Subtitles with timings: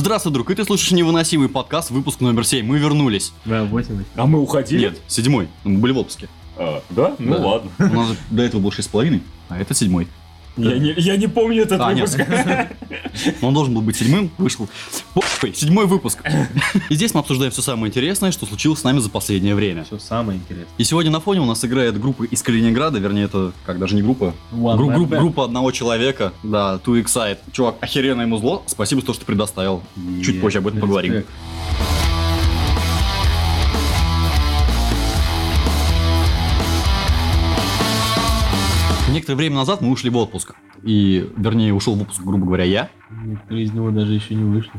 [0.00, 2.64] Здравствуй, друг, и ты слушаешь невыносимый подкаст, выпуск номер 7.
[2.64, 3.34] Мы вернулись.
[3.44, 4.02] Да, 8.
[4.16, 4.80] А мы уходили?
[4.80, 5.48] Нет, седьмой.
[5.62, 6.26] Мы были в отпуске.
[6.56, 7.14] А, да?
[7.18, 7.46] Ну Да.
[7.46, 7.70] ладно.
[7.78, 10.08] У нас до этого был шесть с половиной, а это седьмой.
[10.62, 12.20] Я не, я не помню этот А, выпуск.
[13.42, 14.68] Он должен был быть седьмым, вышел.
[15.14, 16.18] Похуй, седьмой выпуск.
[16.88, 19.84] И здесь мы обсуждаем все самое интересное, что случилось с нами за последнее время.
[19.84, 20.68] Все самое интересное.
[20.78, 24.02] И сегодня на фоне у нас играет группа из Калининграда, вернее, это как даже не
[24.02, 25.18] группа, Гру- Band.
[25.18, 27.38] группа одного человека, да, Too Excite.
[27.52, 29.82] Чувак, охеренное музло, спасибо за то, что предоставил.
[30.24, 31.24] Чуть позже об этом поговорим.
[39.20, 40.54] Некоторое время назад мы ушли в отпуск.
[40.82, 42.88] И, вернее, ушел в отпуск, грубо говоря, я.
[43.10, 44.72] Некоторые из него даже еще не вышли.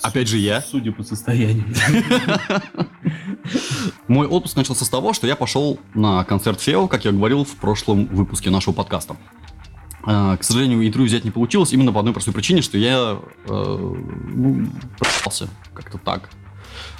[0.00, 0.60] Опять же я.
[0.60, 1.64] Судя по состоянию.
[4.06, 7.56] Мой отпуск начался с того, что я пошел на концерт Фео, как я говорил в
[7.56, 9.16] прошлом выпуске нашего подкаста.
[10.04, 13.48] А, К сожалению, интервью взять не получилось именно по одной простой причине, что я э,
[13.48, 14.68] ну,
[15.74, 16.30] как-то так.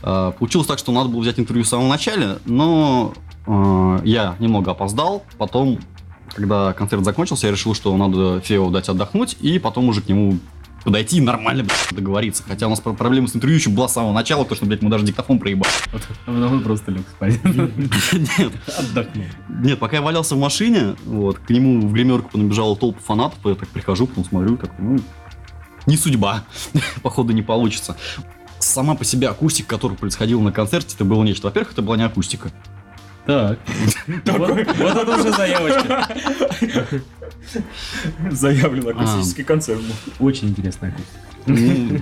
[0.02, 3.14] А, Получилось так, что надо было взять интервью в самом начале, но
[3.46, 5.22] э, я немного опоздал.
[5.38, 5.78] Потом,
[6.34, 10.38] когда концерт закончился, я решил, что надо Фео дать отдохнуть, и потом уже к нему
[10.84, 12.44] подойти и нормально блядь, договориться.
[12.46, 14.82] Хотя у нас про- проблема с интервью еще была с самого начала, потому что, блядь,
[14.82, 15.68] мы даже диктофон проебали.
[15.92, 17.40] А потом просто лег спать.
[17.44, 19.24] Нет, Отдохнул.
[19.48, 23.56] Нет, пока я валялся в машине, вот, к нему в гримерку понабежала толпа фанатов, я
[23.56, 25.00] так прихожу, потом смотрю, так, ну,
[25.86, 26.44] не судьба,
[27.02, 27.96] походу не получится.
[28.60, 31.48] Сама по себе акустика, которая происходила на концерте, это было нечто.
[31.48, 32.52] Во-первых, это была не акустика.
[33.26, 33.58] Так.
[34.16, 36.08] Вот это уже заявочка.
[38.30, 38.90] Заявлен А.
[38.90, 39.80] акустический концерт.
[40.18, 41.20] Очень интересная акустика.
[41.46, 42.00] Ну,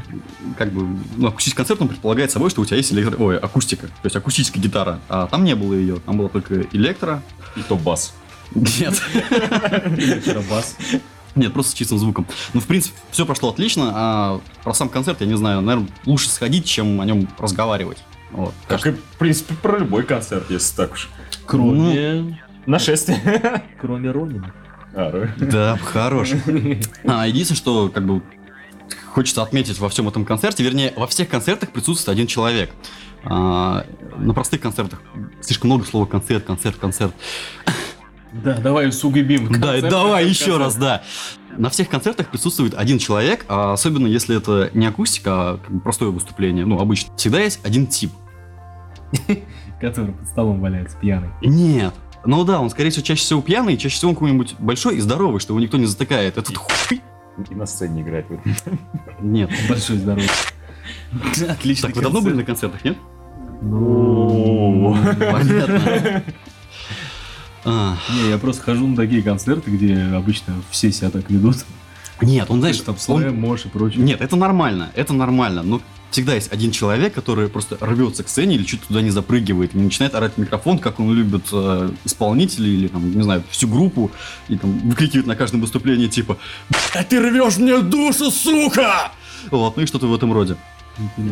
[0.56, 3.16] как бы, ну, акустический концерт, он предполагает собой, что у тебя есть электро...
[3.18, 5.00] Ой, акустика, то есть акустическая гитара.
[5.08, 7.22] А там не было ее, там была только электро.
[7.56, 8.14] И то бас.
[8.54, 9.00] Нет,
[10.22, 10.76] Контрабас.
[11.34, 12.26] нет, просто с чистым звуком.
[12.52, 16.28] Ну, в принципе, все прошло отлично, а про сам концерт, я не знаю, наверное, лучше
[16.28, 17.98] сходить, чем о нем разговаривать.
[18.34, 18.52] Вот.
[18.66, 21.08] Как и, в принципе, про любой концерт, если так уж.
[21.46, 22.40] Кроме...
[22.66, 23.62] Нашествие.
[23.80, 24.52] Кроме Ронина.
[24.94, 26.30] А, Да, хорош.
[27.04, 28.22] А, единственное, что как бы
[29.12, 32.70] хочется отметить во всем этом концерте, вернее, во всех концертах присутствует один человек.
[33.24, 33.86] А,
[34.16, 35.00] на простых концертах
[35.40, 37.14] слишком много слова концерт, концерт, концерт.
[38.32, 39.46] Да, давай усугубим.
[39.52, 41.02] Да, концерт, давай концерт, еще раз, да.
[41.56, 46.66] На всех концертах присутствует один человек, а особенно если это не акустика, а простое выступление,
[46.66, 47.16] ну, обычно.
[47.16, 48.10] Всегда есть один тип.
[49.80, 51.28] Который под столом валяется пьяный.
[51.42, 51.94] Нет.
[52.24, 55.40] Ну да, он, скорее всего, чаще всего пьяный, чаще всего он какой-нибудь большой и здоровый,
[55.40, 56.38] что его никто не затыкает.
[56.38, 57.02] Этот хуй.
[57.50, 58.26] И на сцене играет.
[59.20, 59.50] Нет.
[59.68, 60.28] Большой здоровый.
[61.48, 61.88] Отлично.
[61.88, 62.96] Так, вы давно были на концертах, нет?
[63.60, 64.96] Ну...
[65.32, 66.22] Понятно.
[67.66, 71.56] А, Не, я просто хожу на такие концерты, где обычно все себя так ведут.
[72.20, 74.02] Нет, он, знаешь, там он- слэм, мош и прочее.
[74.04, 78.56] Нет, это нормально, это нормально, но всегда есть один человек, который просто рвется к сцене
[78.56, 82.74] или чуть туда не запрыгивает, и начинает орать в микрофон, как он любит э, исполнителей
[82.74, 84.10] или, там, не знаю, всю группу,
[84.48, 86.36] и там выкрикивает на каждом выступлении, типа
[86.68, 89.12] «Блядь, ты рвешь мне душу, сука!»
[89.50, 90.56] Вот, ну и что-то в этом роде.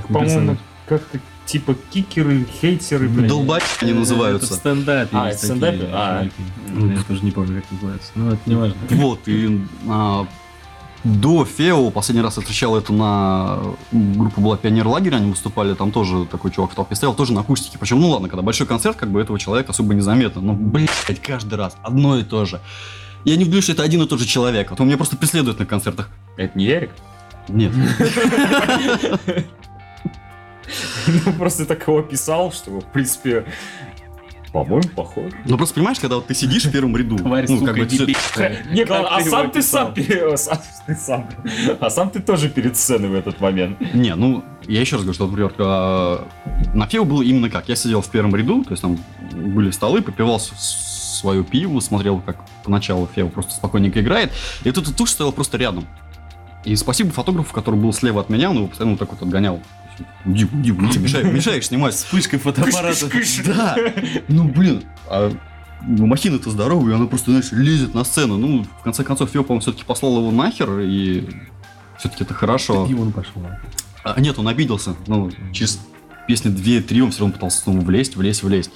[0.09, 0.57] По-моему,
[0.87, 3.29] как-то типа кикеры, хейтеры, блин.
[3.29, 4.55] Долбать они Это в называются.
[4.55, 6.29] стендапе А, есть это такие А.
[6.69, 8.11] Я тоже не помню, как называется.
[8.15, 8.77] Ну, это не важно.
[8.91, 10.27] Вот, и а,
[11.05, 13.59] до Фео, последний раз я встречал это на...
[13.91, 17.41] Группа была Пионер Лагерь, они выступали, там тоже такой чувак в толпе стоял, тоже на
[17.41, 17.79] акустике.
[17.79, 20.41] Причем, ну ладно, когда большой концерт, как бы этого человека особо незаметно.
[20.41, 22.61] Но, блядь, каждый раз одно и то же.
[23.25, 24.71] Я не удивлюсь, что это один и тот же человек.
[24.71, 26.09] Вот он меня просто преследует на концертах.
[26.37, 26.91] Это не Ярик?
[27.49, 27.73] Нет.
[31.07, 33.45] Ну, просто так его описал, что, в принципе,
[34.53, 35.33] по-моему, похож.
[35.47, 37.87] Ну просто понимаешь, когда вот ты сидишь в первом ряду, Тварь, ну, сука, как бы
[37.87, 38.65] дебильная.
[38.71, 40.37] Нет, а, а сам ты сам, ты
[40.95, 41.29] сам,
[41.81, 43.79] а сам ты тоже перед сценой в этот момент.
[43.95, 46.29] Не, ну, я еще раз говорю, что, например, а,
[46.75, 47.69] на Фео было именно как.
[47.69, 48.99] Я сидел в первом ряду, то есть там
[49.33, 54.33] были столы, попивал с- свое пиво, смотрел, как поначалу Фео просто спокойненько играет,
[54.65, 55.87] и тут туш стоял просто рядом.
[56.65, 59.61] И спасибо фотографу, который был слева от меня, он его постоянно вот так вот отгонял.
[60.25, 61.95] Уди, уди, уди, мешаешь, мешаешь снимать.
[61.95, 63.07] Вспышкой фотоаппарата.
[63.45, 63.77] Да,
[64.29, 65.33] ну блин, а
[65.87, 68.37] ну, махина-то здоровая, и она просто, знаешь, лезет на сцену.
[68.37, 71.29] Ну, в конце концов, Фео, по-моему, все-таки послал его нахер, и
[71.99, 72.87] все-таки это хорошо.
[72.87, 73.43] И он пошел.
[74.05, 74.95] А, нет, он обиделся.
[75.07, 75.81] Ну, через
[76.27, 78.71] песни 2-3 он все равно пытался снова влезть, влезть, влезть.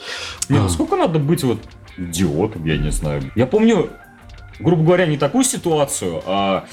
[0.48, 0.62] Не, А.
[0.62, 1.60] ну сколько надо быть вот
[1.96, 3.30] идиотом, я не знаю.
[3.36, 3.90] Я помню,
[4.58, 6.66] грубо говоря, не такую ситуацию, а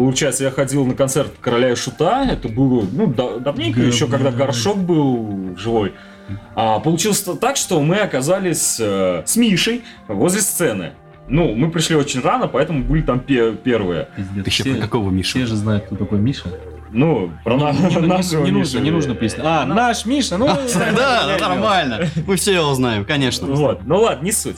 [0.00, 3.92] Получается, я ходил на концерт Короля и Шута, это было, ну, да- давненько, Говно.
[3.94, 5.94] еще когда Горшок был живой.
[6.54, 10.92] А получилось так, что мы оказались э, с Мишей возле сцены.
[11.28, 14.08] Ну, мы пришли очень рано, поэтому были там пе- первые.
[14.16, 14.44] Пиздец.
[14.44, 15.30] Ты еще Все- про какого Мишу?
[15.38, 16.50] Все же знают, кто такой Миша.
[16.92, 18.84] Ну, про на- Не, не- нашего не нужно, Мишу.
[18.84, 19.42] не нужно пояснить.
[19.46, 20.46] А, наш Миша, ну...
[20.96, 22.06] Да, нормально.
[22.26, 23.46] Мы все его знаем, конечно.
[23.46, 24.56] Вот, ну ладно, не суть.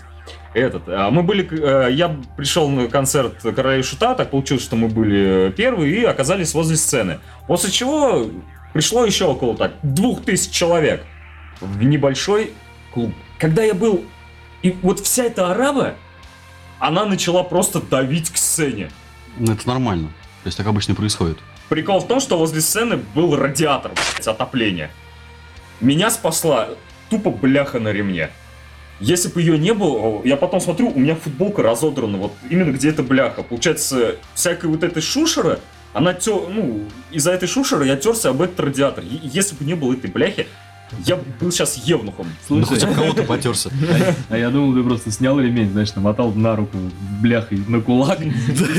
[0.54, 4.76] Этот, а, мы были, э, я пришел на концерт Короля и Шута, так получилось, что
[4.76, 7.18] мы были первые и оказались возле сцены.
[7.46, 8.26] После чего
[8.72, 11.04] пришло еще около так двух тысяч человек
[11.60, 12.52] в небольшой
[12.94, 13.12] клуб.
[13.38, 14.04] Когда я был,
[14.62, 15.94] и вот вся эта арава,
[16.78, 18.90] она начала просто давить к сцене.
[19.36, 20.08] Ну, это нормально.
[20.42, 21.38] То есть так обычно происходит.
[21.68, 24.90] Прикол в том, что возле сцены был радиатор блядь, отопления.
[25.80, 26.70] Меня спасла
[27.10, 28.30] тупо бляха на ремне.
[29.00, 32.88] Если бы ее не было, я потом смотрю, у меня футболка разодрана, вот именно где
[32.90, 33.42] эта бляха.
[33.42, 35.60] Получается, всякой вот этой шушеры,
[35.94, 39.04] она тё, ну, из-за этой шушеры я терся об этот радиатор.
[39.04, 40.46] И если бы не было этой бляхи,
[41.04, 42.26] я бы был сейчас евнухом.
[42.48, 43.70] Ну, хоть Слушай, об кого-то потерся.
[44.30, 46.78] а я думал, ты просто снял ремень, знаешь, намотал на руку
[47.20, 48.18] бляхой на кулак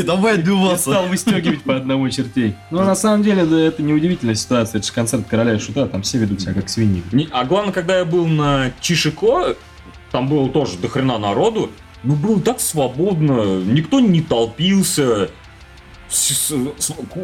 [0.06, 0.92] Давай отбиваться.
[0.92, 2.56] стал выстегивать по одному чертей.
[2.72, 4.80] Ну, на самом деле, да, это неудивительная ситуация.
[4.80, 7.04] Это же концерт короля и шута, там все ведут себя как свиньи.
[7.12, 9.56] Не- а главное, когда я был на Чишико,
[10.12, 11.70] там было тоже до хрена народу,
[12.04, 15.30] ну было так свободно, никто не толпился,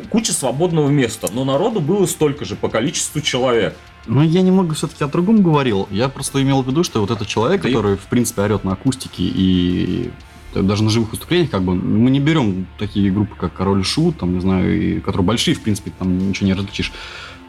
[0.10, 3.76] куча свободного места, но народу было столько же по количеству человек.
[4.08, 5.88] Ну, я немного все-таки о другом говорил.
[5.90, 8.64] Я просто имел в виду, что вот этот человек, Да и- который, в принципе, орет
[8.64, 10.12] на акустике и
[10.54, 14.20] даже на живых выступлениях, как бы, мы не берем такие группы, как Король и Шут,
[14.20, 16.94] там, не знаю, и, которые большие, в принципе, там ничего не различишь.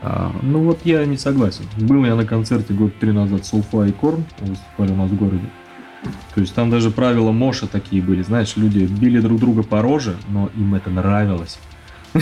[0.09, 1.65] А, Ну вот я не согласен.
[1.77, 5.45] Был я на концерте год три назад Soulfly и Корн, выступали у нас в городе.
[6.35, 10.17] То есть там даже правила Моша такие были, знаешь, люди били друг друга по роже,
[10.29, 11.59] но им это нравилось.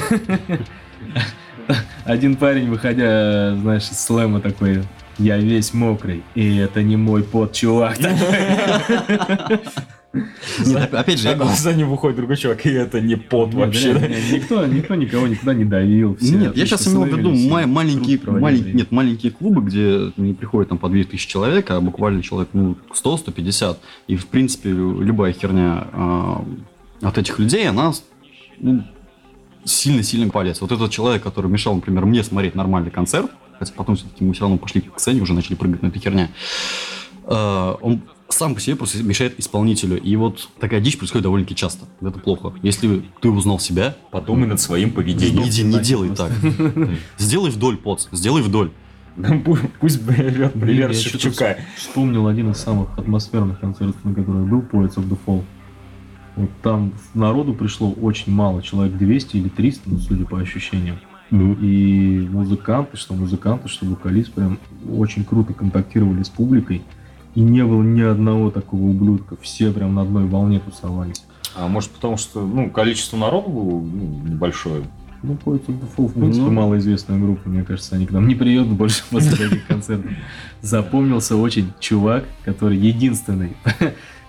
[2.05, 4.85] Один парень, выходя, знаешь, из слэма такой,
[5.19, 7.99] я весь мокрый, и это не мой пот, чувак.
[10.15, 13.49] Нет, оп- опять же, я говорю, за ним выходит другой человек, и это не пот
[13.49, 13.93] Нет, вообще.
[14.33, 16.17] Никто, никто никого никуда не давил.
[16.17, 17.31] все Нет, я сейчас имел в виду
[17.67, 18.21] маленькие,
[18.73, 23.77] нет, маленькие клубы, где не приходит там по 2000 человек, а буквально человек ну, 100-150.
[24.07, 26.45] И, в принципе, любая херня а,
[27.03, 27.93] от этих людей, она
[28.59, 28.85] ну,
[29.65, 30.61] сильно-сильно палец.
[30.61, 34.43] Вот этот человек, который мешал, например, мне смотреть нормальный концерт, хотя потом все-таки мы все
[34.43, 36.31] равно пошли к сцене, уже начали прыгать на этой херня,
[37.25, 40.01] а, он сам по себе просто мешает исполнителю.
[40.01, 41.87] И вот такая дичь происходит довольно-таки часто.
[42.01, 42.53] Это плохо.
[42.63, 45.45] Если ты узнал себя, Подумай над своим поведением.
[45.45, 46.33] не, не делай так.
[47.19, 48.71] Сделай вдоль, поц, сделай вдоль.
[49.17, 51.59] Пу- Пусть берет пример Шевчука.
[51.77, 55.45] Вспомнил один из самых атмосферных концертов, на который я был, Poets of the Fall.
[56.35, 60.97] Вот там народу пришло очень мало, человек 200 или 300, ну, судя по ощущениям.
[61.31, 64.59] И музыканты, что музыканты, что вокалист, прям
[64.91, 66.83] очень круто контактировали с публикой.
[67.35, 69.37] И не было ни одного такого ублюдка.
[69.41, 71.25] Все прям на одной волне тусовались.
[71.57, 74.85] А может потому что ну, количество народу было ну, небольшое.
[75.23, 76.53] Ну, Poets of the Fall, в принципе, Ну.
[76.53, 77.49] малоизвестная группа.
[77.49, 80.11] Мне кажется, они к нам не приедут больше после таких концертов.
[80.61, 83.57] Запомнился очень чувак, который единственный.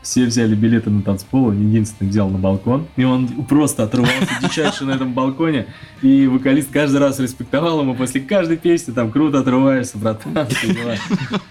[0.06, 2.86] Все взяли билеты на танцпол, он единственный взял на балкон.
[2.96, 5.66] И он просто отрывался дичайше на этом балконе.
[6.04, 8.92] И вокалист каждый раз респектовал ему после каждой песни.
[8.92, 10.46] Там круто отрываешься, братан.
[10.50, 10.96] все дела».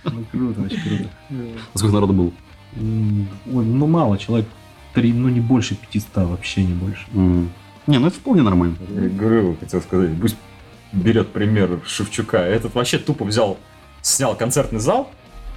[0.05, 1.11] Ну, круто, очень круто.
[1.75, 2.33] Сколько народу было?
[2.77, 4.47] Ой, ну мало, человек
[4.95, 7.07] три, ну не больше 500, вообще не больше.
[7.13, 8.77] Не, ну это вполне нормально.
[8.89, 10.37] Я говорю, хотел сказать, пусть
[10.93, 12.39] берет пример Шевчука.
[12.39, 13.59] Этот вообще тупо взял,
[14.01, 15.11] снял концертный зал,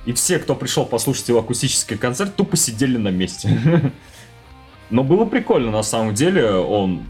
[0.07, 3.59] и все, кто пришел послушать его акустический концерт, тупо сидели на месте.
[4.89, 7.03] Но было прикольно, на самом деле, он...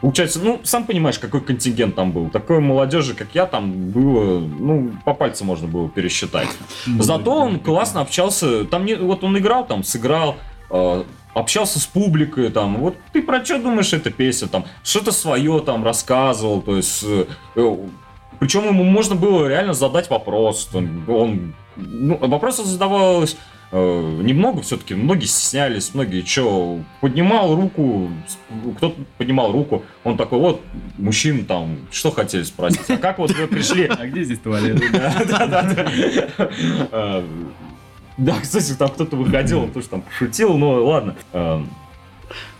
[0.00, 2.30] Получается, ну, сам понимаешь, какой контингент там был.
[2.30, 6.48] Такой молодежи, как я, там было, ну, по пальцам можно было пересчитать.
[7.00, 8.64] Зато он классно общался.
[8.66, 10.36] Там не, вот он играл, там сыграл,
[10.70, 12.76] э, общался с публикой, там.
[12.76, 17.02] Вот ты про что думаешь эта песня, там что-то свое там рассказывал, то есть.
[17.02, 17.26] э,
[17.56, 17.76] э,
[18.38, 20.68] причем ему можно было реально задать вопрос.
[20.72, 23.36] там, он, ну, вопросов задавалось
[23.72, 28.10] э, немного все-таки, многие стеснялись, многие что, поднимал руку,
[28.76, 30.60] кто-то поднимал руку, он такой, вот,
[30.98, 34.80] мужчин там, что хотели спросить, а как вот вы пришли А где здесь туалет?
[34.92, 35.90] да, да.
[36.92, 37.24] А,
[38.42, 41.16] кстати, там кто-то выходил, он тоже там пошутил, но ладно.
[41.32, 41.64] А,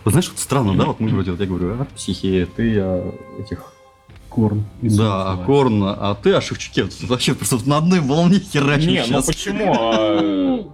[0.03, 0.85] Вот знаешь, вот странно, да?
[0.85, 3.72] Вот мы вроде, вот я говорю, а, психи, ты о этих...
[4.33, 4.65] Корн.
[4.81, 6.83] Да, о Корн, а ты о Шевчуке.
[6.83, 9.25] Вот Вообще просто на одной волне херачим Не, ну сейчас.
[9.27, 10.69] почему?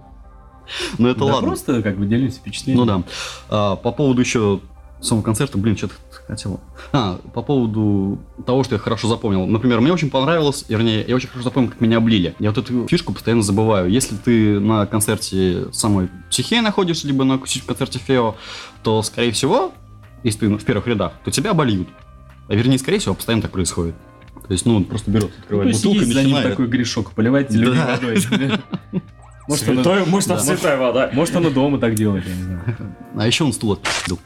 [0.72, 1.48] А, Ну это ладно.
[1.48, 2.86] просто как бы делимся впечатлениями.
[2.86, 3.02] Ну да.
[3.48, 4.60] А, по поводу еще
[5.00, 5.94] самого концерта, блин, что-то
[6.28, 6.60] хотел.
[6.92, 9.46] А, по поводу того, что я хорошо запомнил.
[9.46, 12.34] Например, мне очень понравилось, вернее, я очень хорошо запомнил, как меня облили.
[12.38, 13.90] Я вот эту фишку постоянно забываю.
[13.90, 18.36] Если ты на концерте самой психеи находишься, либо на концерте Фео,
[18.84, 19.72] то, скорее всего,
[20.22, 21.88] если ты в первых рядах, то тебя обольют.
[22.50, 23.94] А вернее, скорее всего, постоянно так происходит.
[24.46, 26.50] То есть, ну, он просто берет, Ну, открывает есть бутылку и за ним начинает.
[26.50, 27.86] такой грешок, поливать людям Да.
[28.02, 28.18] водой.
[29.48, 30.44] Может, Святой, может, там да.
[30.44, 31.10] святая вода.
[31.12, 32.76] может, он и дома так делает, я не знаю.
[33.16, 34.18] А еще он стул отпил.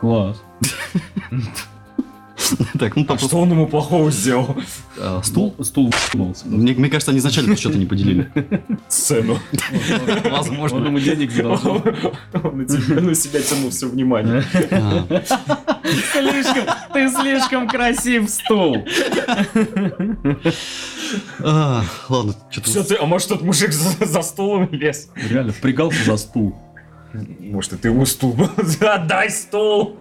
[0.00, 0.42] Класс.
[2.78, 4.56] Так, ну А там что он ему плохого сделал?
[4.98, 5.54] а, стул.
[5.62, 6.46] Стул в***нулся.
[6.46, 8.30] Мне, мне кажется, они изначально что-то не поделили.
[8.88, 9.38] Сцену.
[10.24, 10.84] Он Возможно.
[10.86, 11.82] ему денег не должен.
[12.42, 12.58] Он
[13.06, 14.44] на себя тянул все внимание.
[14.70, 15.06] А,
[16.12, 18.84] Слишком, ты слишком красив, стул.
[21.42, 22.84] а, Ладно, Все что-то...
[22.88, 25.10] ты, а может, тот мужик за, стулом лез?
[25.14, 26.54] Реально, впрягался за стул.
[27.40, 28.50] Может, это ему стул был?
[28.80, 29.96] Отдай стул!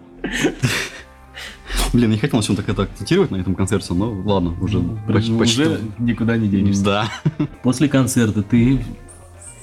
[1.93, 5.29] Блин, не хотел на так это акцентировать на этом концерте, но ладно, уже почти.
[5.31, 6.83] Блин, почти- Уже никуда не денешься.
[6.83, 7.12] Да.
[7.63, 8.83] После концерта ты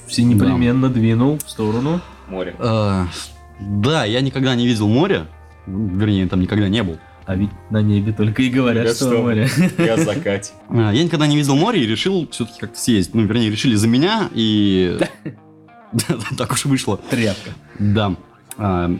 [0.07, 2.01] все непременно двинул в сторону.
[2.27, 2.55] Море.
[2.59, 3.07] А,
[3.59, 5.25] Да, я никогда не видел море.
[5.65, 6.97] Ну, Вернее, там никогда не был.
[7.25, 9.49] А ведь на небе только и говорят, Говорят, что что- море.
[9.77, 10.51] Я закате.
[10.69, 13.13] А, Я никогда не видел море и решил все-таки как-то съездить.
[13.15, 14.99] Ну, вернее, решили за меня, и...
[15.91, 16.05] Да,
[16.37, 16.97] Так уж вышло.
[17.09, 17.49] Тряпка.
[17.79, 18.15] Да.
[18.57, 18.91] А,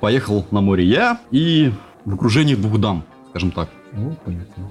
[0.00, 1.72] Поехал на море я и
[2.04, 3.68] в окружении двух дам, скажем так.
[3.92, 4.70] Ну, понятно.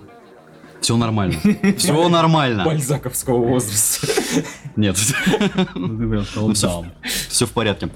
[0.81, 1.35] Все нормально.
[1.77, 2.65] Все нормально.
[2.65, 4.07] Бальзаковского возраста.
[4.75, 4.97] Нет,
[5.75, 7.89] Ну, Ну, все в порядке.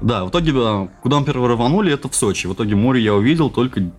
[0.00, 2.46] Да, в итоге, куда мы первый рванули, это в Сочи.
[2.46, 3.90] В итоге море я увидел только,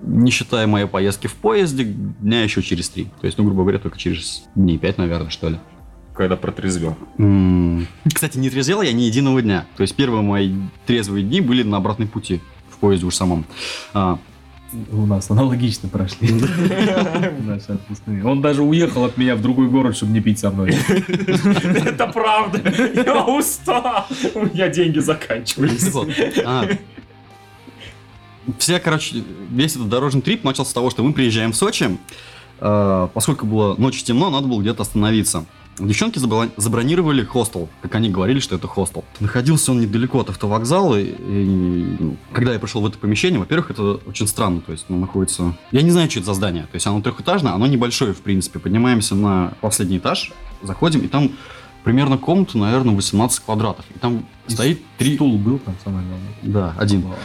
[0.00, 3.04] не считая моей поездки в поезде, дня еще через три.
[3.20, 5.58] То есть, ну, грубо говоря, только через дней пять, наверное, что ли.
[6.14, 6.96] Когда протрезвел.
[8.12, 9.66] Кстати, не трезвел я ни единого дня.
[9.76, 10.54] То есть первые мои
[10.86, 12.40] трезвые дни были на обратной пути
[12.74, 13.44] в поезде уж самом.
[13.92, 14.18] А,
[14.92, 16.28] У нас аналогично прошли
[17.46, 18.24] наши отпускные.
[18.24, 20.76] Он даже уехал от меня в другой город, чтобы не пить со мной.
[21.26, 22.60] Это правда.
[22.94, 24.06] Я устал.
[24.34, 25.90] У меня деньги заканчивались.
[26.44, 26.66] А,
[28.58, 31.96] Вся, короче, весь этот дорожный трип начался с того, что мы приезжаем в Сочи.
[32.58, 35.44] А, Поскольку было ночь темно, надо было где-то остановиться.
[35.78, 36.20] Девчонки
[36.56, 39.04] забронировали хостел, как они говорили, что это хостел.
[39.20, 43.70] Находился он недалеко от автовокзала, и, и, ну, когда я пришел в это помещение, во-первых,
[43.72, 45.56] это очень странно, то есть, ну, находится...
[45.72, 48.58] Я не знаю, что это за здание, то есть оно трехэтажное, оно небольшое, в принципе.
[48.60, 51.32] Поднимаемся на последний этаж, заходим, и там
[51.82, 53.84] примерно комната, наверное, 18 квадратов.
[53.94, 55.16] И там стоит три...
[55.16, 56.30] Стул был там самое главное.
[56.42, 57.02] Да, один.
[57.02, 57.18] Класс.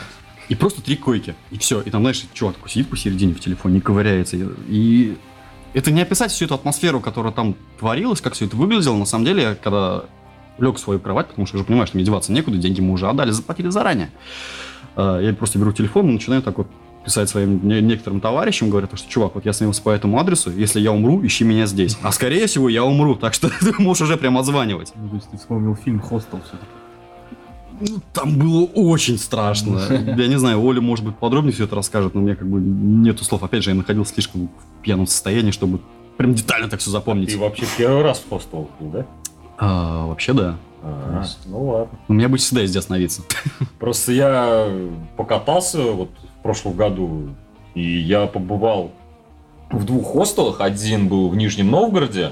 [0.50, 1.36] И просто три койки.
[1.51, 1.79] И все.
[1.82, 4.36] И там, знаешь, чувак сидит посередине в телефоне и ковыряется.
[4.36, 5.18] И- И
[5.73, 8.95] это не описать всю эту атмосферу, которая там творилась, как все это выглядело.
[8.97, 10.03] На самом деле, я когда
[10.57, 13.07] лег в свою кровать, потому что уже понимаю, что мне деваться некуда, деньги мы уже
[13.07, 14.09] отдали, заплатили заранее.
[14.95, 16.67] А, Я просто беру телефон и начинаю так вот
[17.05, 20.81] писать своим не- некоторым товарищам, говорят, что, чувак, вот я снялся по этому адресу, если
[20.81, 21.97] я умру, ищи меня здесь.
[22.03, 24.91] А скорее всего, я умру, так что ты можешь уже прям отзванивать.
[24.95, 26.65] Ну, то есть ты вспомнил фильм «Хостел» все-таки.
[27.79, 29.81] Ну, Там было очень страшно.
[30.17, 32.59] Я не знаю, Оля, может быть, подробнее все это расскажет, но у меня как бы
[32.59, 33.43] нету слов.
[33.43, 35.79] Опять же, я находился слишком в пьяном состоянии, чтобы
[36.17, 37.31] прям детально так все запомнить.
[37.31, 39.05] Ты вообще первый раз в хостел был, да?
[39.57, 40.57] А, вообще, да.
[40.81, 42.00] А, Ну ладно.
[42.07, 43.21] У меня будет всегда есть где остановиться.
[43.79, 44.67] Просто я
[45.17, 46.09] покатался вот
[46.39, 47.29] в прошлом году,
[47.75, 48.91] и я побывал
[49.71, 50.62] в двух хостелах.
[50.62, 52.31] Один был в Нижнем Новгороде,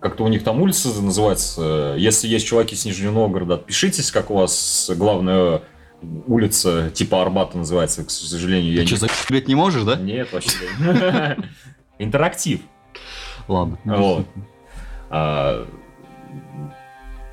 [0.00, 1.94] как-то у них там улица называется.
[1.98, 5.62] Если есть чуваки с Нижнего Новгорода, отпишитесь, как у вас главная
[6.26, 9.12] улица типа Арбата называется, к сожалению, я Ты что, не...
[9.28, 9.96] забить не можешь, да?
[9.96, 10.50] Нет, вообще.
[11.98, 12.60] Интерактив.
[13.48, 13.78] Ладно.
[13.84, 14.26] Вот.
[15.10, 15.66] А,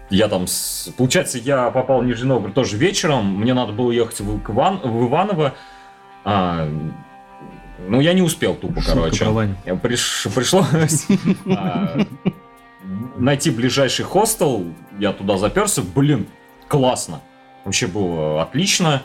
[0.09, 4.19] Я там, с- получается, я попал в Нижний Новгород тоже вечером, мне надо было ехать
[4.19, 5.53] в, Иван- в Иваново,
[6.25, 6.67] А,
[7.87, 9.25] ну я не успел тупо, Шутка короче.
[9.65, 11.05] Я приш- Пришлось
[11.55, 11.97] а,
[13.17, 14.65] найти ближайший хостел,
[14.99, 16.27] я туда заперся, блин,
[16.67, 17.21] классно.
[17.65, 19.01] Вообще было отлично.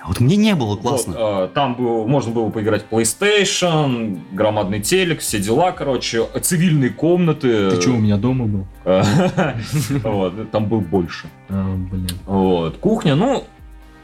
[0.00, 1.12] А вот мне не было классно.
[1.12, 6.90] Вот, а, там был, можно было поиграть в PlayStation, громадный телек, все дела, короче, цивильные
[6.90, 7.70] комнаты.
[7.70, 8.66] Ты что, у меня дома был?
[10.04, 11.26] Вот, Там был больше.
[11.48, 11.76] А.
[12.26, 12.76] Вот.
[12.76, 13.44] Кухня, ну,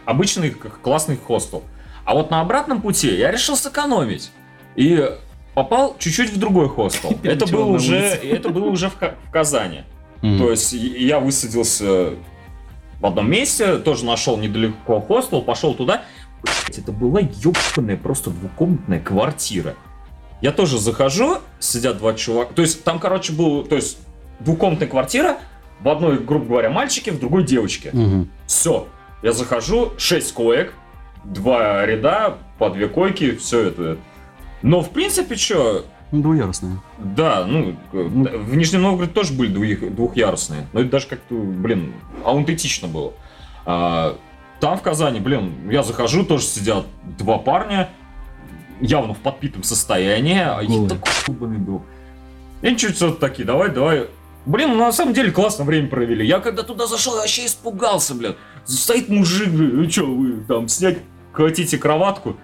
[0.05, 1.63] обычный классный хостел.
[2.05, 4.33] А вот на обратном пути я решил сэкономить.
[4.75, 5.09] И
[5.55, 7.19] попал чуть-чуть в другой хостел.
[7.23, 9.83] Это было уже, это было уже в, в Казани.
[10.23, 10.39] Мгм.
[10.39, 12.15] То есть я высадился
[13.01, 16.05] в одном месте, тоже нашел недалеко хостел, пошел туда.
[16.43, 19.75] Блядь, Это была ебаная просто двухкомнатная квартира.
[20.41, 22.53] Я тоже захожу, сидят два чувака.
[22.55, 23.99] То есть там, короче, был, то есть
[24.41, 25.39] двухкомнатная квартира,
[25.81, 27.91] в одной, грубо говоря, мальчики, в другой девочки.
[27.93, 28.31] Мгм.
[28.47, 28.87] Все.
[29.23, 30.75] Я захожу, 6 коек,
[31.25, 33.99] два ряда, по две койки, все это.
[34.63, 36.79] Но, в принципе, что, Ну, Двуярусная.
[36.99, 40.67] да, ну, э, в Нижнем Новгороде тоже были двух- двухъярусные.
[40.73, 43.13] Но это даже как-то, блин, аутентично было.
[43.65, 44.17] А,
[44.61, 46.87] там, в Казани, блин, я захожу, тоже сидят
[47.19, 47.89] два парня.
[48.81, 50.89] явно в подпитом состоянии, а я Голый.
[50.89, 51.83] такой ебаный был.
[52.63, 54.09] И чуть что такие, давай, давай.
[54.45, 56.27] Блин, ну на самом деле классно время провели.
[56.27, 58.35] Я когда туда зашел, я вообще испугался, блядь.
[58.65, 60.99] Стоит мужик, блин, ну что, вы там снять
[61.33, 62.37] хотите кроватку?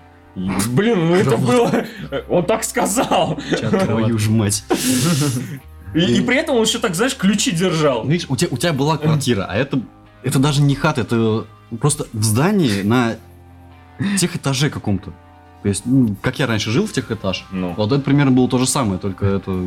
[0.70, 1.84] Блин, ну это было...
[2.28, 3.38] Он так сказал.
[3.58, 4.64] Твою ж мать.
[5.94, 8.06] И, и при этом он еще так, знаешь, ключи держал.
[8.06, 9.80] Видишь, у тебя, у тебя была квартира, а это,
[10.22, 11.46] это даже не хата, это
[11.80, 13.16] просто в здании на
[14.18, 15.12] тех этаже каком-то.
[15.62, 17.74] То есть, ну, как я раньше жил в тех этаж, Ну.
[17.76, 19.66] вот это примерно было то же самое, только это...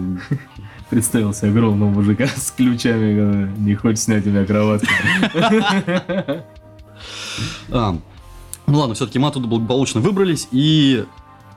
[0.90, 4.88] Представился огромного мужика с ключами, не хочет снять у меня кроватку.
[8.72, 11.04] А, ну ладно, все-таки мы оттуда благополучно выбрались, и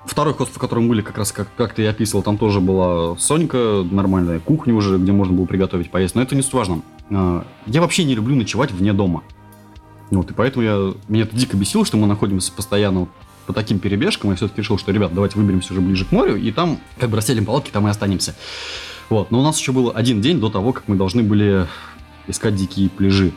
[0.04, 3.16] второй хостел, в котором были, как раз как, как ты и описывал, там тоже была
[3.18, 6.82] Сонька, нормальная кухня уже, где можно было приготовить поесть, но это не суть важно.
[7.10, 9.22] А, Я вообще не люблю ночевать вне дома.
[10.10, 13.06] Вот, и поэтому я, меня это дико бесило, что мы находимся постоянно
[13.46, 16.50] по таким перебежкам, я все-таки решил, что, ребят, давайте выберемся уже ближе к морю, и
[16.50, 18.34] там как бы расстелим палатки, там и останемся.
[19.08, 21.68] Вот, но у нас еще был один день до того, как мы должны были
[22.26, 23.30] искать дикие пляжи.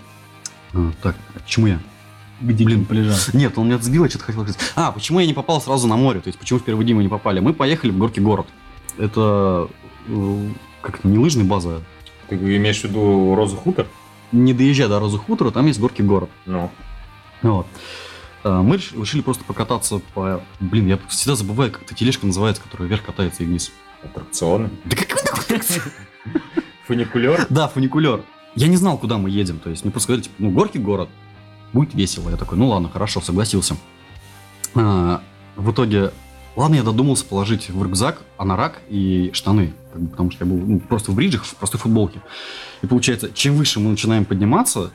[0.74, 1.80] А, так, к чему я?
[2.41, 3.15] Где Блин, пляжа?
[3.34, 4.62] Нет, он меня сбил, я что-то хотел сказать.
[4.75, 6.20] А, почему я не попал сразу на море?
[6.20, 7.39] То есть, почему в первый день мы не попали?
[7.39, 8.48] Мы поехали в Горки город.
[8.98, 9.70] Это,
[10.08, 10.50] э,
[10.82, 11.82] как не лыжная база.
[12.29, 13.88] Ты имеешь в виду Розу Хутор?
[14.32, 16.29] Не доезжая до Розы Хутора, там есть Горки город.
[16.46, 16.70] Ну.
[17.41, 17.65] Вот.
[18.44, 20.41] А, Мы реш- решили просто покататься по...
[20.60, 23.72] Блин, я всегда забываю, как эта тележка называется, которая вверх катается и вниз.
[24.03, 24.70] Аттракционы.
[24.86, 25.17] Да как
[26.86, 27.46] Фуникулер.
[27.50, 28.24] Да, фуникулер.
[28.56, 29.60] Я не знал, куда мы едем.
[29.60, 31.10] То есть мне просто сказали, типа, ну, Горки город.
[31.74, 32.30] Будет весело.
[32.30, 33.76] Я такой, ну ладно, хорошо, согласился.
[34.76, 35.22] А,
[35.56, 36.12] в итоге,
[36.56, 39.74] ладно, я додумался положить в рюкзак анорак и штаны.
[39.92, 42.22] как бы, потому что я был ну, просто в бриджах, в простой футболке.
[42.82, 44.92] И получается, чем выше мы начинаем подниматься,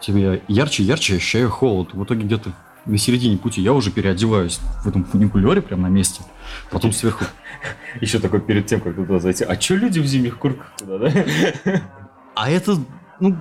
[0.00, 1.94] тем я ярче и ярче ощущаю холод.
[1.94, 2.52] В итоге где-то
[2.86, 6.22] на середине пути я уже переодеваюсь в этом фуникулере прямо на месте.
[6.70, 7.24] Потом сверху
[8.00, 9.44] Еще такой перед тем, как туда зайти.
[9.44, 11.82] А че люди в зимних куртках туда, да?
[12.34, 12.78] А это,
[13.18, 13.36] ну,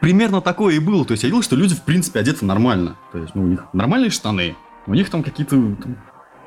[0.00, 1.04] примерно такое и было.
[1.04, 2.96] То есть я видел, что люди, в принципе, одеты нормально.
[3.12, 5.96] То есть, ну, у них нормальные штаны, у них там какие-то там,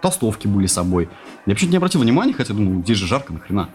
[0.01, 1.09] толстовки были с собой.
[1.45, 3.69] Я вообще не обратил внимания, хотя думал, здесь же жарко, нахрена.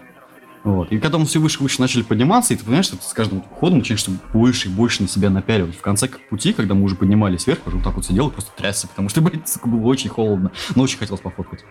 [0.66, 0.90] Вот.
[0.90, 3.12] И когда мы все выше и выше начали подниматься, и ты понимаешь, что ты с
[3.12, 5.76] каждым ходом начинаешь больше и больше на себя напяливать.
[5.76, 8.50] В конце пути, когда мы уже поднимались вверх, уже вот так вот сидел и просто
[8.56, 10.50] трясся, потому что, блин, сука, было очень холодно.
[10.74, 11.64] Но очень хотелось пофоткать.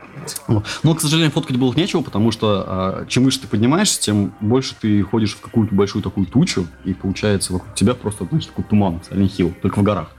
[0.47, 0.65] Вот.
[0.83, 4.75] Но, к сожалению, фоткать было нечего, потому что а, чем выше ты поднимаешься, тем больше
[4.79, 9.01] ты ходишь в какую-то большую такую тучу, и получается вокруг тебя просто, знаешь, такой туман,
[9.11, 10.15] Silent Hill, только в горах.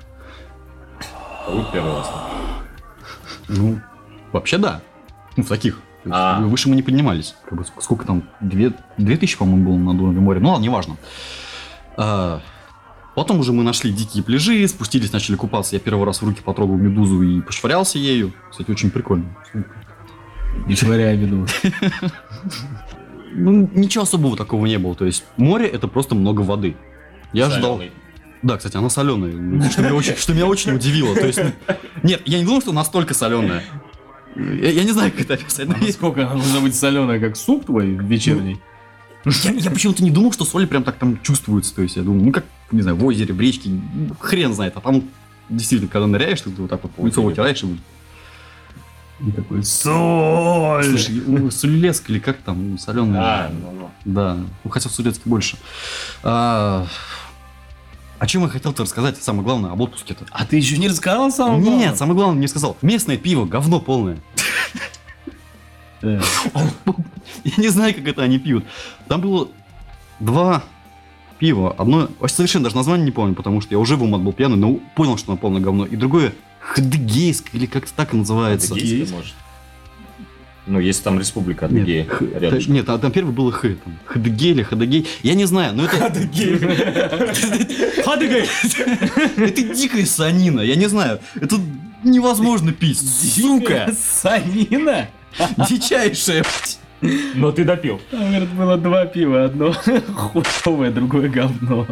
[1.49, 2.11] Вы первый раз.
[3.49, 3.81] Ну,
[4.33, 4.83] вообще да.
[5.39, 5.81] Ну, в таких.
[6.11, 6.41] А.
[6.41, 7.35] Выше мы не поднимались.
[7.45, 8.25] Как бы, ск- сколько там?
[8.41, 10.41] Две, две тысячи, по-моему, было над уровнем моря.
[10.41, 10.97] Ну ладно, неважно.
[11.97, 12.41] А,
[13.15, 15.75] потом уже мы нашли дикие пляжи, спустились, начали купаться.
[15.77, 18.33] Я первый раз в руки потрогал медузу и пошвырялся ею.
[18.51, 19.37] Кстати, очень прикольно.
[20.67, 21.51] Не швыряй медуз.
[23.33, 24.95] Ну, ничего особого такого не было.
[24.95, 26.77] То есть море это просто много воды.
[27.33, 27.77] Я ожидал.
[27.77, 27.93] Соленый.
[28.43, 29.71] Да, кстати, она соленая.
[29.71, 31.15] Что меня очень, что меня очень удивило.
[31.15, 31.41] То есть,
[32.03, 33.63] нет, я не думал, что настолько соленая.
[34.37, 35.69] Я, я не знаю, как это описать.
[35.69, 38.61] но А Насколько она должна быть соленая, как суп твой вечерний?
[39.25, 41.75] Я, я почему-то не думал, что соли прям так там чувствуется.
[41.75, 44.75] То есть я думаю, ну как, не знаю, в озере, в речке, ну, хрен знает.
[44.77, 45.03] А там
[45.49, 47.77] действительно, когда ныряешь, ты вот так вот лицо вытираешь и...
[49.27, 50.85] И такой, соль!
[50.85, 53.23] Слушай, ну, Сулилецк или как там, соленая.
[53.23, 53.91] А, ну, ну.
[54.05, 55.57] Да, ну хотя в Сулецке больше.
[56.23, 56.87] А,
[58.19, 60.25] о чем я хотел-то рассказать, самое главное, об отпуске-то.
[60.31, 61.79] А ты еще не рассказал самого главного?
[61.79, 62.77] Нет, самое главное не сказал.
[62.83, 64.19] Местное пиво, говно полное.
[66.03, 66.21] Да.
[67.45, 68.65] Я не знаю, как это они пьют.
[69.09, 69.49] Там было
[70.21, 70.63] два
[71.39, 71.75] пива.
[71.77, 74.57] Одно, вообще совершенно даже название не помню, потому что я уже в умат был пьяный,
[74.57, 75.87] но понял, что оно полное говно.
[75.87, 78.75] И другое Хадыгейск, или как-то так и называется.
[78.75, 79.13] Есть?
[79.13, 79.35] может?
[80.67, 82.67] Ну, есть там республика Нет, Адыгея х- рядышком.
[82.67, 83.69] та- нет, а там первый был Х.
[83.69, 85.07] Там, Хадыгей или Хадыгей.
[85.23, 85.97] Я не знаю, но это...
[88.05, 88.45] Хадыгей!
[89.37, 91.21] Это дикая санина, я не знаю.
[91.41, 91.57] Это
[92.03, 92.99] невозможно пить.
[93.01, 93.95] Сука!
[94.23, 95.09] Санина?
[95.69, 96.45] Дичайшая.
[97.35, 98.01] Но ты допил.
[98.11, 99.45] Там, говорит, было два пива.
[99.45, 99.73] Одно
[100.17, 101.87] хуевое, другое говно.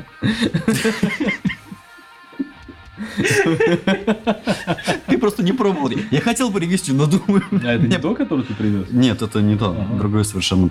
[5.06, 5.90] Ты просто не пробовал.
[6.10, 7.42] Я хотел привезти, но думаю...
[7.64, 8.88] А это не то, которое ты привез?
[8.90, 10.70] Нет, это не то, другое совершенно.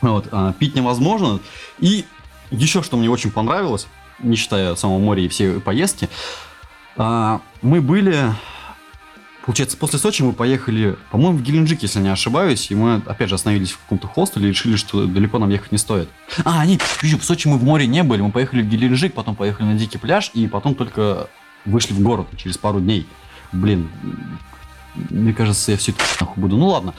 [0.00, 1.40] Вот, а, пить невозможно.
[1.78, 2.04] И
[2.50, 3.86] еще что мне очень понравилось,
[4.20, 6.08] не считая самого моря и все поездки,
[6.96, 8.32] а, мы были,
[9.44, 13.34] получается, после Сочи мы поехали, по-моему, в Геленджик, если не ошибаюсь, и мы опять же
[13.34, 16.08] остановились в каком-то хостеле и решили, что далеко нам ехать не стоит.
[16.44, 19.66] А, нет, в Сочи мы в море не были, мы поехали в Геленджик, потом поехали
[19.66, 21.28] на Дикий пляж, и потом только
[21.68, 23.06] вышли в город через пару дней.
[23.52, 23.88] Блин,
[24.94, 26.56] Мне кажется, я все это нахуй буду.
[26.56, 26.94] Ну ладно.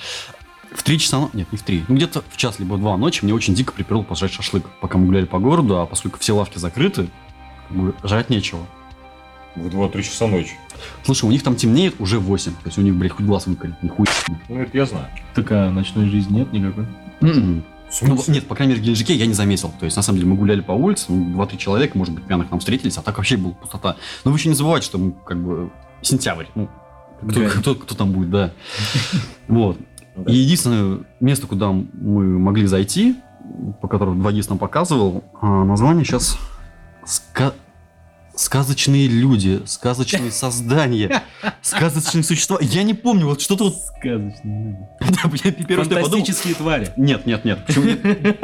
[0.71, 3.25] В три часа, нет, не в три, ну где-то в час либо в два ночи
[3.25, 6.59] мне очень дико приперло пожрать шашлык, пока мы гуляли по городу, а поскольку все лавки
[6.59, 7.09] закрыты,
[8.03, 8.67] жрать нечего.
[9.55, 10.51] В 2-3 часа ночи.
[11.03, 13.75] Слушай, у них там темнеет уже 8, то есть у них, блядь, хоть глаз выколи,
[13.81, 14.11] нихуя.
[14.47, 15.07] Ну, это я знаю.
[15.33, 16.85] Так а ночной жизни нет никакой?
[17.21, 17.63] М-м.
[18.01, 19.71] Ну, нет, по крайней мере, в Геленджике я не заметил.
[19.79, 22.51] То есть, на самом деле, мы гуляли по улице, ну, два-три человека, может быть, пьяных
[22.51, 23.95] нам встретились, а так вообще была пустота.
[24.23, 25.71] Но вы еще не забывайте, что мы, как бы,
[26.01, 26.45] сентябрь.
[26.55, 26.69] Ну,
[27.27, 27.49] кто, Да.
[27.49, 28.51] кто- кто там будет, да.
[29.47, 29.77] Вот.
[30.15, 30.31] Да.
[30.31, 33.15] И единственное место, куда мы могли зайти,
[33.81, 36.37] по которому 2GIS нам показывал, а, название сейчас
[38.39, 41.23] Сказочные люди, сказочные создания,
[41.61, 42.57] сказочные существа.
[42.61, 43.75] Я не помню, вот что-то вот...
[43.75, 44.87] Сказочные
[45.67, 46.93] подумал- Фантастические твари.
[46.95, 47.65] Нет, нет, нет.
[47.65, 47.99] Почему нет?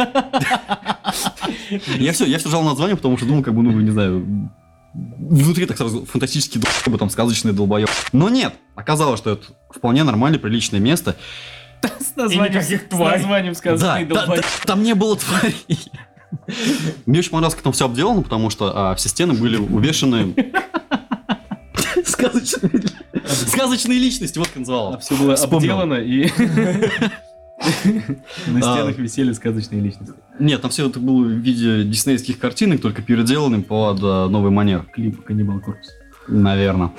[1.97, 4.51] Я все, я все жал название, потому что думал, как бы, ну, не знаю,
[4.93, 7.89] внутри так сразу фантастический долбоеб, там сказочный долбоеб.
[8.11, 11.15] Но нет, оказалось, что это вполне нормальное, приличное место.
[11.81, 14.43] С названием, с названием сказочные да, долбоебы.
[14.43, 15.55] да, там не было тварей.
[17.05, 20.33] Мне очень понравилось, как там все обделано, потому что а, все стены были увешаны
[23.25, 24.99] сказочные личности, вот как называла.
[24.99, 26.29] все было обделано и...
[28.47, 28.75] На А.
[28.75, 30.13] стенах висели сказочные личности.
[30.39, 34.83] Нет, там все это было в виде диснейских картинок, только переделанным под а, новый манер.
[34.93, 35.87] Клип Каннибал Корпус.
[36.27, 36.91] Наверное.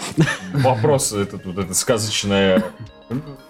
[0.55, 2.64] Вопрос этот, вот эта сказочная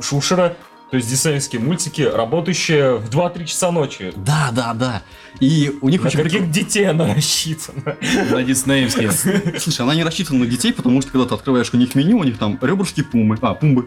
[0.01, 0.57] шушера,
[0.91, 4.13] то есть диснеевские мультики, работающие в 2-3 часа ночи.
[4.17, 5.03] Да, да, да.
[5.41, 7.97] И у них На очень каких детей она рассчитана?
[8.31, 9.11] На диснеевские.
[9.59, 12.25] Слушай, она не рассчитана на детей, потому что когда ты открываешь у них меню, у
[12.25, 13.37] них там ребрышки пумы.
[13.43, 13.87] А, пумбы.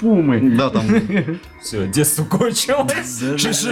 [0.00, 0.56] Пумы.
[0.56, 0.84] Да, там
[1.62, 3.22] Все, детство кончилось.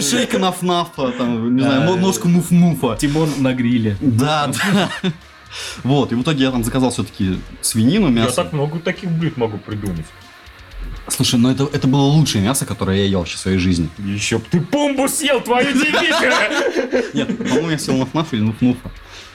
[0.08, 2.96] шейка нафнафа, там, не знаю, ножка муф-муфа.
[2.96, 3.96] Тимон на гриле.
[4.00, 4.88] Да, да.
[5.84, 8.36] Вот, и в итоге я там заказал все-таки свинину, Я мясо.
[8.36, 10.04] так много таких блюд могу придумать.
[11.08, 13.88] Слушай, ну это, это было лучшее мясо, которое я ел вообще в своей жизни.
[13.98, 17.10] Еще б ты пумбу съел, твою дебиха!
[17.14, 18.90] Нет, по-моему, я съел нафнаф или нуф-нуфа.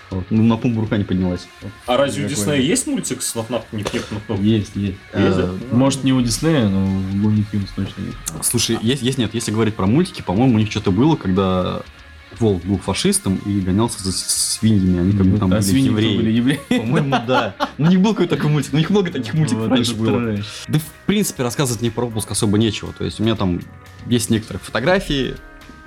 [0.09, 1.47] Вот, ну, на пумбу рука не поднялась.
[1.85, 2.27] А разве у?
[2.27, 4.41] Диснея есть мультик с нафнаф нет нафнаф?
[4.41, 4.97] Есть, есть.
[5.13, 8.45] Э, Может, не у Диснея, но в Луни Тюнс точно есть.
[8.45, 11.81] Слушай, есть, есть, нет, если говорить про мультики, по-моему, у них что-то было, когда
[12.39, 16.17] Волк был фашистом и гонялся за свиньями, они как бы там а были свиньи евреи.
[16.17, 16.59] были евреи.
[16.69, 17.55] По-моему, да.
[17.77, 20.19] Ну, не был какой-то такой мультик, но их много таких мультиков Вот раньше было.
[20.19, 20.63] трэш.
[20.67, 22.93] Да, в принципе, рассказывать мне про отпуск особо нечего.
[22.93, 23.59] То есть у меня там
[24.07, 25.35] есть некоторые фотографии,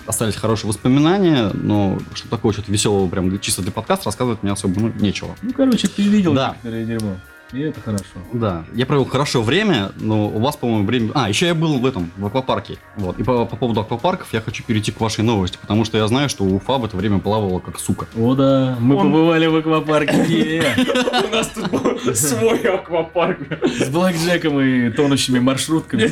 [0.07, 4.79] остались хорошие воспоминания, но что такого, что-то веселого, прям чисто для подкаста рассказывать мне особо
[4.81, 5.35] ну, нечего.
[5.43, 6.51] Ну, короче, ты видел Да.
[6.51, 7.17] некоторое дерьмо.
[7.55, 8.05] И это хорошо.
[8.33, 11.12] Да, я провел хорошее время, но у вас, по-моему, время...
[11.14, 12.79] А, еще я был в этом, в аквапарке.
[12.97, 13.17] Вот.
[13.21, 16.29] И по, по поводу аквапарков я хочу перейти к вашей новости, потому что я знаю,
[16.29, 18.07] что Уфа в это время плавала как сука.
[18.17, 20.64] О, да, мы Он- побывали в аквапарке
[21.31, 23.38] У нас тут был свой аквапарк.
[23.64, 26.11] с блэкджеком и тонущими маршрутками.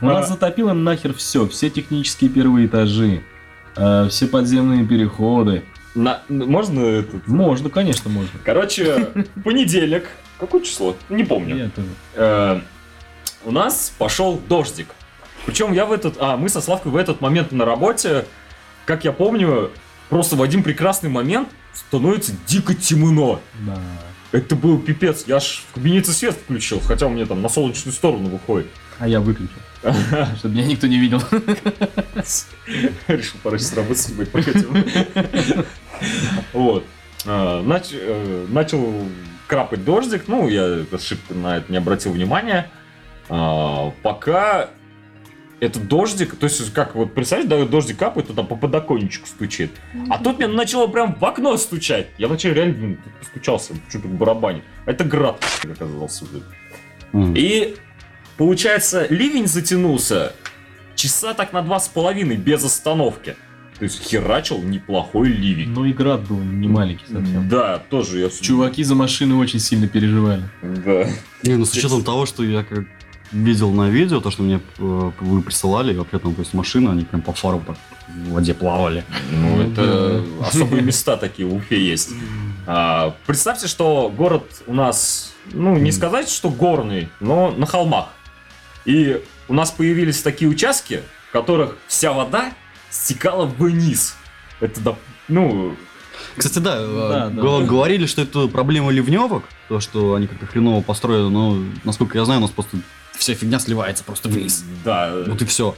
[0.00, 3.22] У нас затопило нахер все, все технические первые этажи,
[3.76, 5.64] э, все подземные переходы.
[5.94, 7.26] На- Можно этот?
[7.26, 8.38] Можно, конечно, можно.
[8.44, 9.08] Короче,
[9.44, 10.08] понедельник.
[10.38, 10.96] Какое число?
[11.08, 11.70] Не помню.
[12.14, 12.60] Э,
[13.44, 14.88] у нас пошел дождик.
[15.46, 16.16] Причем я в этот...
[16.18, 18.24] А, мы со Славкой в этот момент на работе,
[18.84, 19.70] как я помню,
[20.08, 23.40] просто в один прекрасный момент становится дико темно.
[23.66, 23.78] Да.
[24.32, 25.24] Это был пипец.
[25.26, 28.68] Я аж в кабинете свет включил, хотя у меня там на солнечную сторону выходит.
[29.00, 29.56] А я выключил,
[30.36, 31.22] чтобы меня никто не видел.
[33.08, 34.70] Решил порой с работы снимать покатил.
[36.52, 36.84] Вот.
[37.26, 38.94] А, э, Начал
[39.46, 40.24] крапать дождик.
[40.26, 42.70] Ну, я ошибка на это не обратил внимания.
[43.30, 44.68] А, Пока
[45.60, 49.70] этот дождик, то есть как вот представляешь, да, дождик капает, то там по подоконничку стучит.
[50.08, 52.08] А тут мне начало прям в окно стучать.
[52.18, 54.62] Я вначале реально блин, тут постучался, что-то в барабане.
[54.86, 56.26] А Это град оказался.
[57.12, 57.34] блин.
[57.34, 57.76] И
[58.40, 60.32] получается, ливень затянулся
[60.94, 63.36] часа так на два с половиной без остановки.
[63.78, 65.68] То есть херачил неплохой ливень.
[65.68, 67.50] Ну и град был не маленький совсем.
[67.50, 68.30] Да, тоже я...
[68.30, 70.42] Чуваки за машины очень сильно переживали.
[70.62, 71.06] Да.
[71.42, 72.86] Не, ну с учетом того, что я как
[73.30, 76.88] видел на видео, то, что мне э, вы присылали, и вообще там, то есть машины,
[76.88, 77.76] они прям по фару так
[78.08, 79.04] в воде плавали.
[79.30, 82.10] Ну, Ну, это особые места такие в Уфе есть.
[82.66, 88.08] А, представьте, что город у нас, ну, не сказать, что горный, но на холмах.
[88.84, 92.52] И у нас появились такие участки, в которых вся вода
[92.90, 94.16] стекала вниз.
[94.60, 94.96] Это, да,
[95.28, 95.76] ну,
[96.36, 97.42] Кстати, да, э, Да, да.
[97.42, 102.24] го- говорили, что это проблема ливневок, то, что они как-то хреново построены, но, насколько я
[102.24, 102.78] знаю, у нас просто
[103.16, 104.64] вся фигня сливается просто вниз.
[104.84, 105.74] да, Вот и все.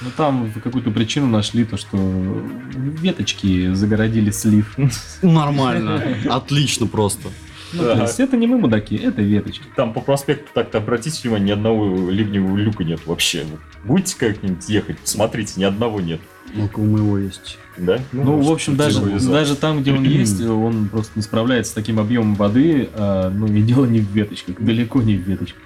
[0.00, 4.76] Ну там какую-то причину нашли, то что веточки загородили слив.
[5.22, 6.02] Нормально.
[6.28, 7.28] Отлично просто.
[7.72, 9.64] Ну, то есть это не мы мудаки, это веточки.
[9.76, 13.44] Там по проспекту так-то обратите внимание, ни одного ливневого люка нет вообще.
[13.50, 16.20] Ну, Будете как-нибудь ехать, смотрите, ни одного нет.
[16.60, 17.58] Около моего есть.
[17.78, 17.98] Да?
[18.12, 21.98] Ну, в общем, даже, даже там, где он есть, он просто не справляется с таким
[21.98, 22.90] объемом воды.
[22.94, 25.62] а, ну, и дело не в веточках, далеко не в веточках.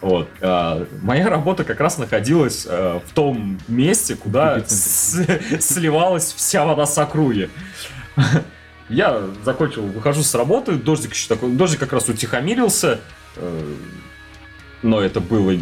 [0.00, 0.28] Вот.
[0.42, 5.26] а, моя работа как раз находилась а, в том месте, куда с-
[5.60, 7.48] сливалась вся вода с округи.
[8.88, 13.00] Я закончил, выхожу с работы, дождик еще такой, дождик как раз утихомирился,
[13.36, 13.74] э,
[14.82, 15.54] но это было,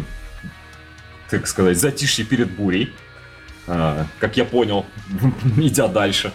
[1.29, 2.93] так сказать, затишье перед бурей,
[3.65, 4.85] а, как я понял,
[5.57, 6.33] идя дальше.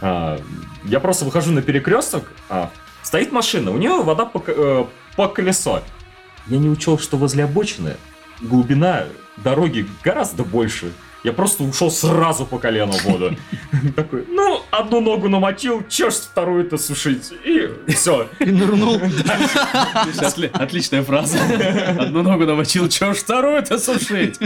[0.00, 0.38] А,
[0.84, 2.70] Я просто выхожу на перекресток, а,
[3.02, 4.84] стоит машина, у нее вода по, э,
[5.16, 5.82] по колесо.
[6.46, 7.96] Я не учел, что возле обочины
[8.40, 9.04] глубина
[9.38, 10.92] дороги гораздо больше.
[11.24, 13.36] Я просто ушел сразу по колено в воду.
[13.96, 17.32] Такой, ну, одну ногу намочил, чё ж вторую-то сушить?
[17.44, 18.26] И все.
[18.40, 18.96] И нырнул.
[20.20, 21.38] Отли- Отличная фраза.
[21.98, 24.38] Одну ногу намочил, чё ж вторую-то сушить?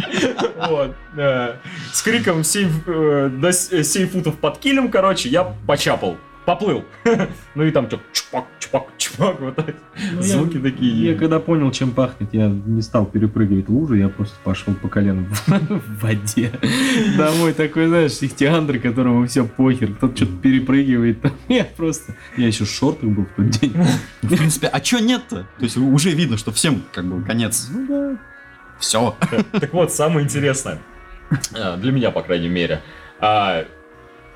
[0.69, 0.95] Вот.
[1.17, 1.57] да.
[1.93, 6.17] С криком 7, э, до с- э, 7 футов под килем, короче, я почапал.
[6.47, 6.85] Поплыл.
[7.55, 9.75] Ну и там что, чпак, чпак, чпак, вот так.
[10.13, 11.11] Ну, я- Звуки такие.
[11.13, 15.27] Я когда понял, чем пахнет, я не стал перепрыгивать лужи, я просто пошел по колено
[15.47, 16.53] в воде.
[17.17, 21.19] Домой такой, знаешь, ихтиандр, которому все похер, кто-то что-то перепрыгивает.
[21.49, 22.15] Я просто...
[22.37, 23.75] Я еще в шортах был в тот день.
[24.23, 25.47] В принципе, а чё нет-то?
[25.59, 27.69] То есть уже видно, что всем как бы конец.
[27.73, 28.19] Ну да.
[28.79, 29.17] Все.
[29.53, 30.79] Так вот, самое интересное,
[31.55, 32.83] а, для меня, по крайней мере,
[33.19, 33.65] а,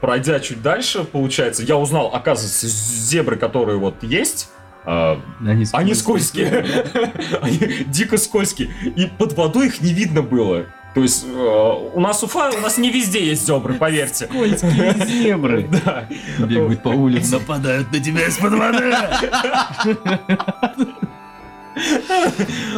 [0.01, 4.51] пройдя чуть дальше, получается, я узнал, оказывается, зебры, которые вот есть,
[4.85, 6.65] а, Они, они скользкие,
[7.43, 10.67] они дико скользкие, и под водой их не видно было.
[10.95, 14.27] То есть э, у нас Уфа, у нас не везде есть зебры, поверьте.
[14.27, 15.69] Скользкие зебры.
[15.85, 16.09] Да.
[16.39, 17.35] Бегают по улице.
[17.35, 18.93] Нападают на тебя из-под воды.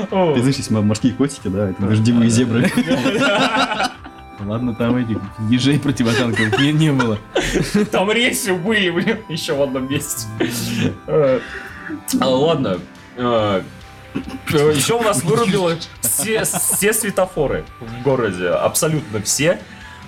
[0.07, 2.71] Ты знаешь, есть морские котики, да, это дождевые зебры.
[4.47, 5.19] Ладно, там этих
[5.51, 7.19] ежей противотанковых не, не было.
[7.91, 10.27] Там рейсы были, блин, еще в одном месте.
[11.07, 11.41] Э,
[12.21, 12.79] Ладно.
[13.17, 13.63] э,
[14.49, 16.45] Еще у нас вырубило все
[16.93, 18.49] светофоры в городе.
[18.49, 19.59] Абсолютно все.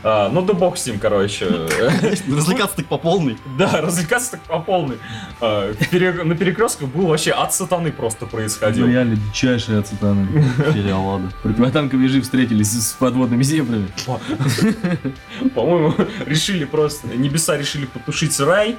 [0.07, 1.47] А, Ну да бог с ним, короче.
[2.29, 3.39] Развлекаться так по полной.
[3.59, 4.99] Да, развлекаться так по полной.
[5.41, 8.87] А, пере- На перекрестках был вообще от сатаны просто происходил.
[8.87, 10.45] Ну, реально дичайшие ацетаны.
[10.75, 11.33] Сериал, ладно.
[11.43, 13.89] Противотанковые ежи встретились с подводными зебрами.
[15.55, 15.95] По-моему,
[16.27, 18.77] решили просто, небеса решили потушить рай,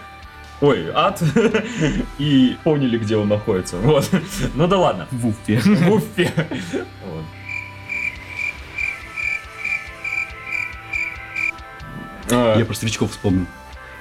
[0.61, 1.21] ой, ад,
[2.19, 3.77] и поняли, где он находится.
[3.77, 4.09] Вот.
[4.53, 5.07] Ну да ладно.
[5.11, 5.59] В Уфе.
[5.59, 6.31] В Уфе.
[7.05, 7.23] Вот.
[12.29, 13.45] Я про старичков вспомнил.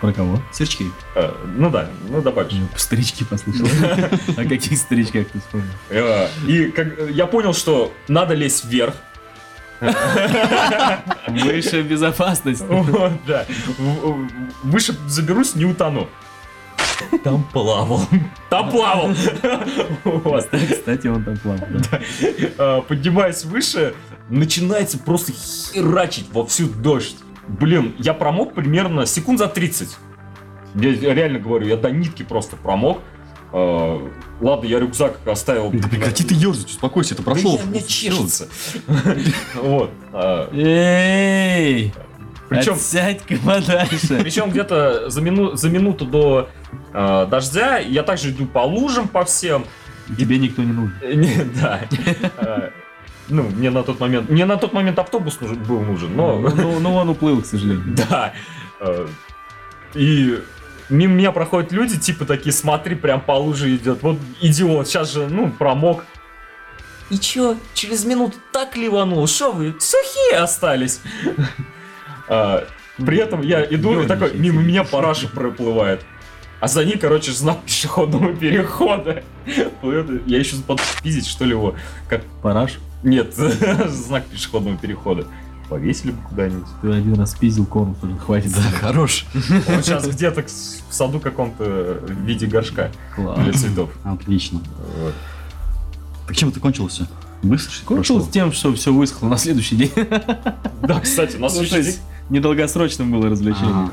[0.00, 0.42] Про кого?
[0.52, 0.87] Сверчки.
[1.14, 2.50] а, Ну да, ну добавь.
[2.52, 3.66] Я про старички послышал.
[4.37, 5.68] О каких старичках ты вспомнил?
[5.90, 8.94] А, И как- я понял, что надо лезть вверх.
[11.28, 12.62] Высшая безопасность.
[12.68, 13.46] Вот, да.
[14.62, 16.08] Выше заберусь, не утону.
[17.22, 18.00] Там плавал.
[18.50, 19.10] Там плавал.
[20.04, 20.48] Вот.
[20.70, 21.66] Кстати, он там плавал.
[21.70, 22.00] да.
[22.58, 23.94] А, Поднимаясь выше,
[24.28, 27.16] начинается просто херачить во всю дождь.
[27.48, 29.96] Блин, я промок примерно секунд за 30.
[30.74, 33.00] Я реально говорю, я до нитки просто промок.
[33.52, 35.70] А, Ладно, я рюкзак оставил.
[35.70, 37.57] Да прекрати ты ерзать, успокойся, это Да прошел.
[37.59, 38.48] я- мне чешется.
[39.54, 39.90] Вот.
[40.12, 41.92] а, Эй!
[42.48, 44.18] Причем Отсядь-ка подальше.
[44.22, 46.48] Причем где-то за, мину- за минуту до
[46.92, 49.64] э, дождя я также иду по лужам по всем.
[50.18, 50.94] Тебе никто не нужен.
[51.61, 51.80] Да.
[53.28, 54.30] Э, Ну, мне на тот момент...
[54.30, 56.38] Мне на тот момент автобус нужен, был нужен, но...
[56.38, 57.84] Ну, ну, ну, он уплыл, к сожалению.
[58.10, 58.32] Да.
[58.80, 59.06] Э,
[59.94, 60.38] И
[60.88, 64.02] мимо меня проходят люди, типа такие, смотри, прям по луже идет.
[64.02, 66.04] Вот идиот, сейчас же, ну, промок.
[67.10, 71.00] И чё, через минуту так ливанул, шо вы, сухие остались.
[72.28, 72.64] А,
[72.96, 76.04] При этом я иду и такой, мимо меня параша проплывает.
[76.60, 79.22] А за ней, короче, знак пешеходного перехода.
[79.82, 81.74] Я еще буду пиздить, что ли, его.
[82.08, 82.22] Как...
[82.42, 83.34] Параш, Нет,
[83.88, 85.26] знак пешеходного перехода.
[85.68, 86.66] Повесили бы куда-нибудь.
[86.82, 88.52] ты один раз пиздил конус, уже хватит.
[88.52, 89.24] Да, хорош.
[89.34, 93.90] Он сейчас где-то в саду каком-то в виде горшка для цветов.
[94.04, 94.60] Отлично.
[95.00, 95.14] Вот.
[96.26, 97.06] Так чем это кончилось все?
[97.42, 98.32] Быстро что Кончилось прошло?
[98.32, 99.92] тем, что все высохло на следующий день.
[100.82, 103.70] Да, кстати, у нас Ну, есть недолгосрочным было развлечение.
[103.70, 103.92] Ага.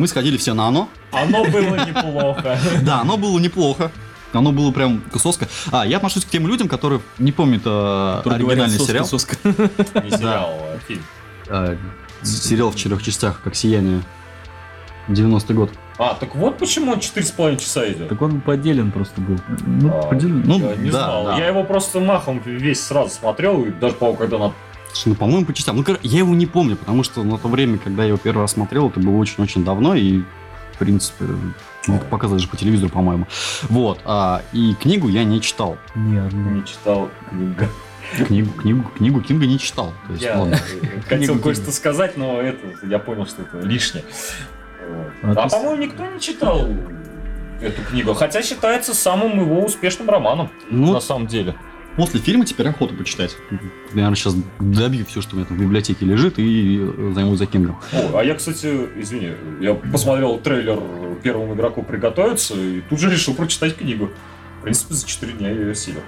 [0.00, 0.88] Мы сходили все на оно.
[1.12, 2.58] Оно было неплохо.
[2.82, 3.92] Да, оно было неплохо.
[4.32, 5.46] Оно было прям кусоска.
[5.70, 9.04] А, я отношусь к тем людям, которые не помнят э, оригинальный сериал.
[9.04, 9.36] соска.
[9.44, 11.02] Не сериал, а фильм.
[11.48, 11.76] Э,
[12.22, 14.00] сериал в четырех частях, как «Сияние».
[15.08, 15.70] 90-й год.
[15.98, 18.08] А, так вот почему он 4,5 часа идет.
[18.08, 19.38] Так он поделен просто был.
[19.90, 21.24] А, поделен- ну, я не да, знал.
[21.26, 21.36] да.
[21.36, 24.54] Я его просто махом весь сразу смотрел, и даже, по когда на...
[24.92, 25.76] Слушай, ну, по-моему, по частям.
[25.76, 28.52] Ну, я его не помню, потому что на то время, когда я его первый раз
[28.52, 30.20] смотрел, это было очень-очень давно, и,
[30.72, 31.24] в принципе,
[31.86, 33.26] ну, это показывали же по телевизору, по-моему.
[33.68, 34.00] Вот.
[34.04, 35.76] А, и книгу я не читал.
[35.94, 36.50] Не одну.
[36.50, 37.54] не читал книгу.
[38.26, 39.92] Книгу, книгу, книгу Кинга не читал.
[40.06, 40.58] То есть, Я ладно.
[40.82, 44.04] э, хотел кое-что сказать, но это я понял, что это лишнее.
[45.22, 45.36] Вот.
[45.38, 46.66] А А, ты по-моему, никто не читал
[47.60, 51.54] эту книгу, хотя считается самым его успешным романом, Ну, на самом деле.
[51.96, 53.36] После фильма теперь охота почитать.
[53.92, 57.46] Наверное, сейчас добью все, что у меня там в библиотеке лежит, и э, займусь за
[57.46, 57.78] Кингом.
[57.92, 60.80] О, а я, кстати, извини, я посмотрел трейлер
[61.22, 64.10] первому игроку приготовиться и тут же решил прочитать книгу.
[64.60, 66.00] В принципе, за 4 дня я ее осилил.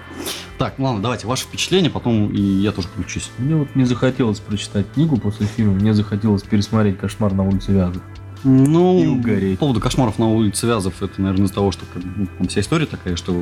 [0.59, 3.31] Так, ладно, давайте, ваши впечатления, потом и я тоже включусь.
[3.39, 8.03] Мне вот не захотелось прочитать книгу после фильма, мне захотелось пересмотреть «Кошмар на улице Вязов».
[8.45, 9.59] Ну, И угореть.
[9.59, 12.61] по поводу кошмаров на улице Вязов, это, наверное, из-за того, что как бы, там вся
[12.61, 13.33] история такая, что...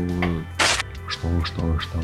[1.10, 1.98] э, Что, что, что...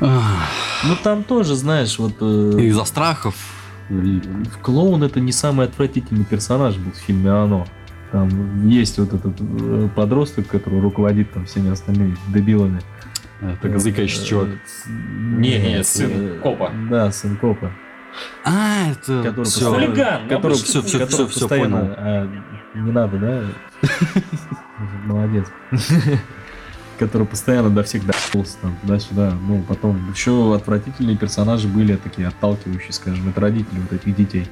[0.00, 3.34] Ну там тоже, знаешь, вот э, Из-за страхов.
[4.62, 7.66] клоун это не самый отвратительный персонаж был в фильме «Оно».
[8.12, 12.80] Там есть вот этот э, подросток, который руководит там всеми остальными дебилами.
[13.40, 14.48] Это заикающийся Э, чувак.
[14.66, 16.70] с- Не, не, сын э, копа.
[16.90, 17.72] Да, сын копа.
[18.44, 19.22] А, это...
[19.24, 21.94] Который Хулиган, ну, который, который всё, всё постоянно, понял.
[21.98, 22.28] а,
[22.74, 23.42] не надо, да?
[25.06, 25.46] Молодец.
[26.98, 29.34] Который постоянно до всех дополз там туда-сюда.
[29.48, 34.46] Ну, потом еще отвратительные персонажи были такие отталкивающие, скажем, это родители вот этих детей.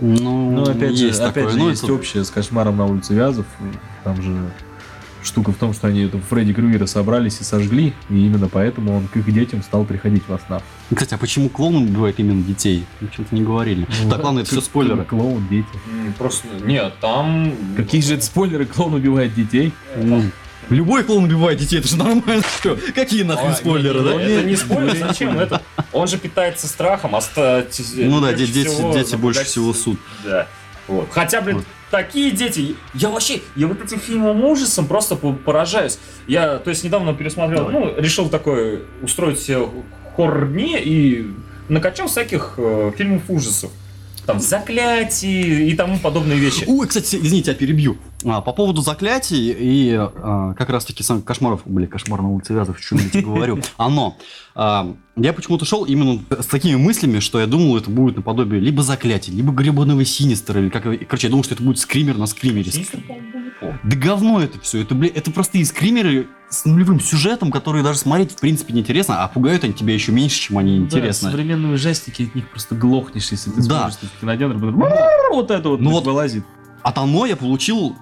[0.00, 1.50] Ну, Ну, опять же, есть опять такое.
[1.52, 3.46] же, Ну, есть это- общее с кошмаром на улице Вязов.
[4.02, 4.36] Там же
[5.22, 9.06] штука в том, что они это Фредди Крюгера собрались и сожгли, и именно поэтому он
[9.08, 10.62] к их детям стал приходить во снах.
[10.92, 12.84] Кстати, а почему клоун убивает именно детей?
[13.00, 13.86] Мы что-то не говорили.
[14.10, 15.04] так, ладно, это все спойлеры.
[15.04, 15.68] Клоун, дети.
[16.18, 17.52] Просто, нет, там...
[17.76, 19.72] Какие же это спойлеры, клоун убивает детей?
[20.70, 22.42] Ну, Любой клоун убивает детей, это же нормально.
[22.60, 24.14] Всё, Какие нахрен А, спойлеры, не, да?
[24.14, 25.38] не, Это не спойлер, зачем?
[25.38, 27.20] Это, он же питается страхом, а
[27.96, 29.98] Ну да, де- дети, всего дети больше всего суд.
[30.24, 30.46] Да.
[30.88, 31.08] Вот.
[31.10, 31.66] Хотя, блин, Вот.
[31.90, 32.76] такие дети.
[32.94, 35.98] Я вообще, я вот этим фильмом ужасом просто по- поражаюсь.
[36.26, 39.66] Я, то есть, недавно пересмотрел, ну, решил такой устроить себе
[40.16, 41.26] хоррор-дни и
[41.68, 43.70] накачал всяких э, фильмов ужасов.
[44.26, 46.64] Там заклятий и тому подобные вещи.
[46.66, 47.96] Ой, кстати, извините, я перебью.
[48.26, 52.54] А, по поводу заклятий и а, как раз таки сам кошмаров, блин, кошмар на улице
[52.54, 54.16] Вязов, что я тебе говорю, оно.
[54.54, 58.82] А, я почему-то шел именно с такими мыслями, что я думал, это будет наподобие либо
[58.82, 60.84] заклятий, либо гребаного синистера, или как...
[60.84, 62.70] Короче, я думал, что это будет скример на скримере.
[62.70, 63.00] Синистер.
[63.82, 64.82] Да говно это все.
[64.82, 69.28] Это, блин, это простые скримеры с нулевым сюжетом, которые даже смотреть в принципе неинтересно, а
[69.28, 71.30] пугают они тебя еще меньше, чем они Да, интересны.
[71.30, 73.90] современные ужастики, от них просто глохнешь, если ты Да.
[73.90, 74.82] смотришь в кинотеатр, потом
[75.32, 76.44] вот это вот, Ну вот- вылазит.
[76.82, 77.96] От оно я получил,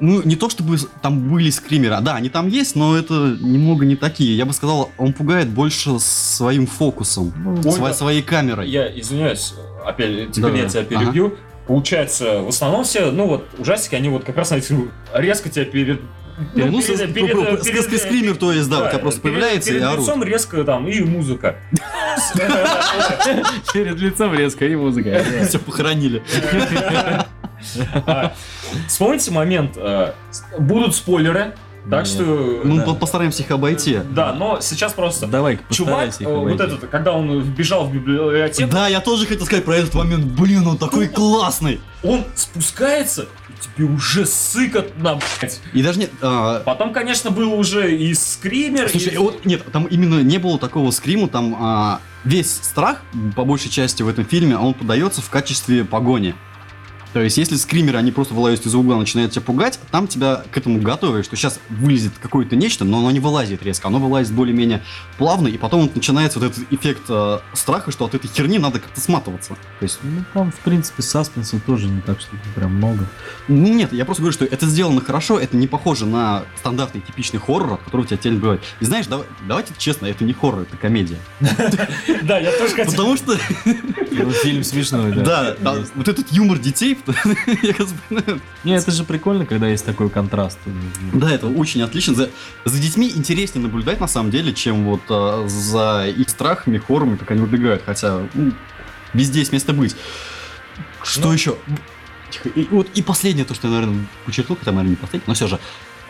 [0.00, 3.84] ну, не то чтобы там были скримеры, а да, они там есть, но это немного
[3.84, 4.36] не такие.
[4.36, 7.94] Я бы сказал, он пугает больше своим фокусом, Ну, сво- да.
[7.94, 8.68] своей камерой.
[8.68, 10.88] Я извиняюсь, опять, теперь Да, я тебя ага.
[11.00, 11.36] перебью.
[11.66, 14.52] Получается, в основном все, ну вот, ужастики, они вот как раз
[15.12, 16.00] резко тебя перед...
[16.54, 19.72] Ну, с- с- с- с- скример, то есть, да, у тебя просто перед- появляется и
[19.72, 20.00] перед орут.
[20.00, 21.56] лицом резко там, и музыка.
[23.72, 25.20] Перед лицом резко и музыка.
[25.48, 26.22] Все похоронили.
[28.06, 28.32] А,
[28.86, 30.12] Вспомните момент, э,
[30.58, 31.54] будут спойлеры,
[31.90, 32.08] так Нет.
[32.08, 32.60] что...
[32.64, 32.82] Ну, Да.
[32.84, 34.00] по- постараемся их обойти.
[34.10, 35.26] Да, но сейчас просто...
[35.26, 39.46] Давай-ка Чувак, их э, вот этот, когда он вбежал в библиотеку, Да, я тоже хотел
[39.46, 40.24] сказать про этот момент.
[40.26, 41.80] Блин, он такой классный.
[42.02, 45.60] он спускается, и тебе уже сыкотно, блядь.
[45.72, 49.16] И даже нет, а, Потом, конечно, был уже и скример, Слушай, и...
[49.16, 52.98] вот нет, там именно не было такого скрима, там а, весь страх,
[53.34, 56.34] по большей части в этом фильме, он подается в качестве погони.
[57.12, 60.56] То есть, если скримеры, они просто вылазят из угла, начинают тебя пугать, там тебя к
[60.56, 64.82] этому готовят, что сейчас вылезет какое-то нечто, но оно не вылазит резко, оно вылазит более-менее
[65.16, 68.78] плавно, и потом вот начинается вот этот эффект э, страха, что от этой херни надо
[68.80, 69.54] как-то сматываться.
[69.78, 73.06] То есть, Ну, там, в принципе, саспенса тоже не так, что прям много.
[73.48, 77.40] ну нет, я просто говорю, что это сделано хорошо, это не похоже на стандартный типичный
[77.40, 78.62] хоррор, от которого тебя телек бывает.
[78.80, 81.18] И знаешь, давай- давайте честно, это не хоррор, это комедия.
[82.22, 82.90] Да, я тоже хотел...
[82.92, 83.36] Потому что
[84.10, 85.12] Ну, фильм смешной.
[85.12, 90.10] Да, да, вот этот юмор детей, как бы, Не, это же прикольно, когда есть такой
[90.10, 90.58] контраст.
[91.12, 92.14] да, это очень отлично.
[92.14, 92.30] За,
[92.64, 97.30] за детьми интереснее наблюдать на самом деле, чем вот а, за их страхами, хоррорами, как
[97.30, 97.82] они убегают.
[97.84, 98.52] Хотя ну,
[99.14, 99.96] везде есть место быть.
[101.02, 101.32] Что Ну.
[101.32, 101.56] еще?
[102.30, 105.34] Тихо, И, вот, и последнее, то, что я, наверное, подчеркнул, хотя, наверное, не последнее, но
[105.34, 105.58] все же.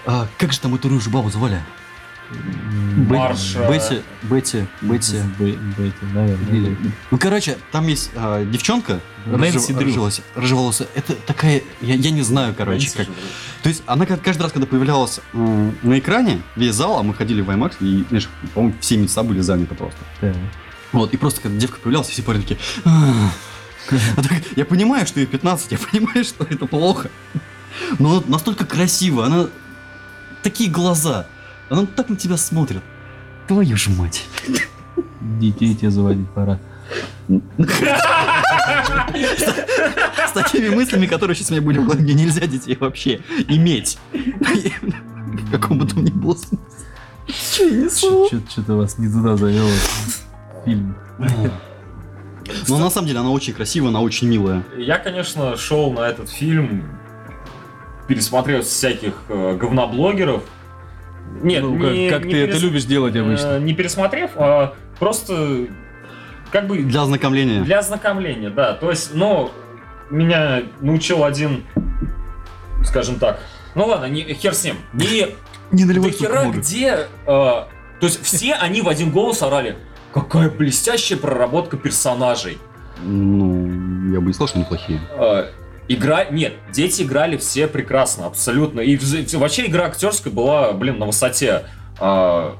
[0.06, 1.62] А, как же там эту рыжую бабу звали?
[2.96, 5.16] Марш, э, Бетти, Бетти, Бетти.
[5.38, 6.54] Бе- Бетти, наверное.
[6.54, 6.76] Или-
[7.10, 10.88] Ну, короче, там есть а, девчонка, Нэнси рыжеволосая- рыжеволосая.
[10.94, 13.06] Это такая, я, я не знаю, короче, как.
[13.62, 17.48] То есть она каждый раз, когда появлялась на экране, весь зал, а мы ходили в
[17.50, 19.98] IMAX, и, знаешь, по-моему, все места были заняты просто.
[20.20, 20.34] Да.
[20.92, 22.58] Вот, и просто когда девка появлялась, все парни такие...
[22.84, 27.10] А так, Я понимаю, что ей 15, я понимаю, что это плохо.
[27.98, 29.46] Но она настолько красиво, она...
[30.42, 31.26] Такие глаза.
[31.70, 32.82] Она так на тебя смотрит.
[33.46, 34.26] Твою же мать.
[35.20, 36.58] Детей тебе заводить пора.
[40.28, 43.98] С такими мыслями, которые сейчас у меня были в голове, нельзя детей вообще иметь.
[44.12, 46.58] В каком бы то ни было смысле.
[48.50, 50.96] Что-то вас не туда завел этот фильм.
[52.68, 54.64] Но на самом деле она очень красивая, она очень милая.
[54.76, 56.98] Я, конечно, шел на этот фильм,
[58.06, 60.42] пересмотрел всяких э, говноблогеров.
[61.42, 63.58] Нет, Ну, не- как, как не ты это перес- любишь делать э, обычно?
[63.60, 65.66] Не пересмотрев, а просто
[66.50, 67.62] как бы Для ознакомления.
[67.62, 68.72] для ознакомления, да.
[68.74, 69.50] То есть, ну,
[70.10, 71.64] меня научил один,
[72.84, 73.40] скажем так,
[73.74, 74.76] ну ладно, не, хер с ним.
[74.92, 75.28] Не
[75.70, 77.06] Не наливай хера где...
[77.26, 77.66] э, то
[78.00, 79.76] есть все они в один голос орали,
[80.14, 82.58] какая блестящая проработка персонажей.
[83.02, 85.00] Ну, я бы не сказал, что они плохие.
[85.12, 85.48] Э,
[85.88, 86.24] Игра...
[86.26, 88.80] Нет, дети играли все прекрасно, абсолютно.
[88.80, 88.96] И
[89.36, 91.64] вообще игра актерская была, блин, на высоте.
[91.98, 92.56] А,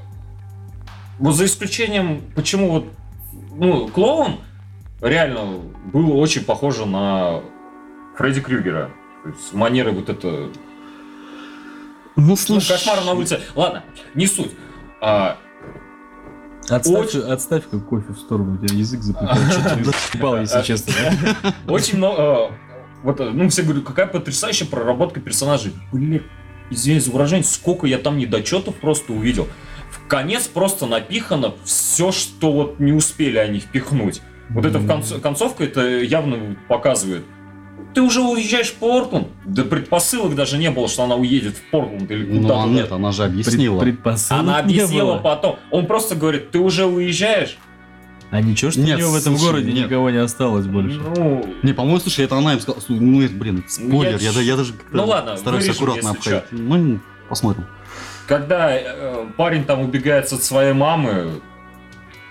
[1.19, 2.85] Вот за исключением, почему вот...
[3.51, 4.37] Ну, клоун
[5.01, 5.59] реально
[5.93, 7.41] был очень похоже на
[8.17, 8.89] Фредди Крюгера.
[9.23, 10.27] То есть манеры вот это...
[10.27, 10.51] Ну,
[12.15, 12.71] Ну, слушай...
[12.73, 13.41] кошмар на улице.
[13.55, 13.83] Ладно,
[14.15, 14.51] не суть.
[15.01, 15.37] А,
[16.69, 19.51] Отставь, очень- отставь кофе в сторону, у тебя язык заплетает.
[19.51, 19.83] Что ты
[20.41, 20.93] если честно.
[21.67, 22.51] Очень много...
[23.03, 25.71] Вот, э, ну, все говорят, какая потрясающая проработка персонажей.
[25.91, 26.23] Блин,
[26.69, 29.47] извиняюсь за выражение, сколько я там недочетов просто увидел.
[29.91, 34.21] В конец просто напихано все, что вот не успели они впихнуть.
[34.49, 37.23] Вот это в конц- концовка это явно показывает.
[37.93, 39.27] Ты уже уезжаешь в Портленд?
[39.45, 42.63] Да предпосылок даже не было, что она уедет в Портленд или Ну, куда-то.
[42.63, 43.79] а нет, она же Пред- объяснила.
[43.79, 45.17] предпосылок Она не объяснила было.
[45.19, 45.55] потом.
[45.71, 47.57] Он просто говорит, ты уже уезжаешь?
[48.31, 49.85] А ничего, что Нет, у него в этом слушай, городе нет.
[49.87, 50.99] никого не осталось больше.
[50.99, 52.83] Ну, Не, по-моему, слушай, это она им сказала.
[52.89, 56.43] Ну, это, блин, спойлер, я, Я я даже Ну ладно, стараюсь вырежем, аккуратно обходить.
[56.51, 57.65] Ну, посмотрим.
[58.27, 61.41] когда э, парень там убегает от своей мамы,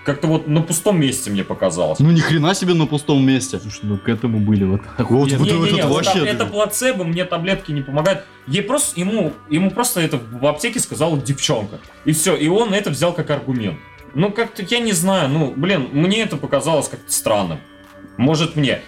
[0.05, 1.99] как-то вот на пустом месте мне показалось.
[1.99, 3.59] Ну, ни хрена себе на пустом месте.
[3.59, 5.37] Слушай, ну к этому были вот Вот, охуенные.
[5.37, 8.23] вот Не-не-не, это вот вообще- там это плацебо, мне таблетки не помогают.
[8.47, 11.79] Ей просто, ему, ему просто это в аптеке сказала девчонка.
[12.05, 13.77] И все, и он это взял как аргумент.
[14.15, 17.59] Ну, как-то, я не знаю, ну, блин, мне это показалось как-то странным.
[18.17, 18.81] Может, мне.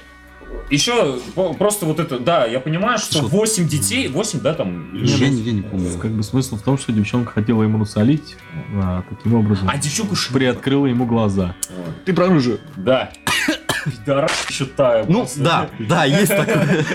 [0.70, 1.20] Еще
[1.58, 3.28] просто вот это, да, я понимаю, что Что?
[3.28, 5.98] 8 детей, 8, да, там, или Я, не- я не помню.
[5.98, 8.36] Как бы смысл в том, что девчонка хотела ему насолить,
[8.76, 11.56] а таким образом А девчонка ш- приоткрыла ему глаза.
[11.70, 12.04] Вот.
[12.06, 12.60] Ты про рыжую.
[12.76, 13.12] Да.
[13.86, 15.06] Пидора считаю.
[15.08, 15.44] Ну, просто.
[15.44, 16.86] да, да, есть такое.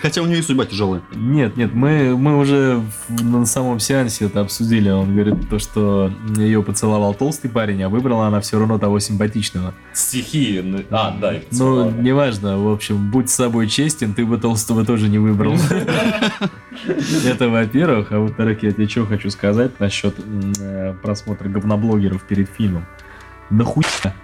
[0.00, 1.02] Хотя у нее и судьба тяжелая.
[1.12, 4.88] Нет, нет, мы, мы уже на самом сеансе это обсудили.
[4.90, 9.74] Он говорит то, что ее поцеловал толстый парень, а выбрала она все равно того симпатичного.
[9.92, 10.60] Стихи.
[10.62, 14.84] ну, А, да, их Ну, неважно, в общем, будь с собой честен, ты бы толстого
[14.84, 15.54] тоже не выбрал.
[17.26, 20.14] Это во-первых, а во-вторых, я тебе что хочу сказать насчет
[20.60, 22.86] э, просмотра говноблогеров перед фильмом.
[23.50, 24.14] Нахуя?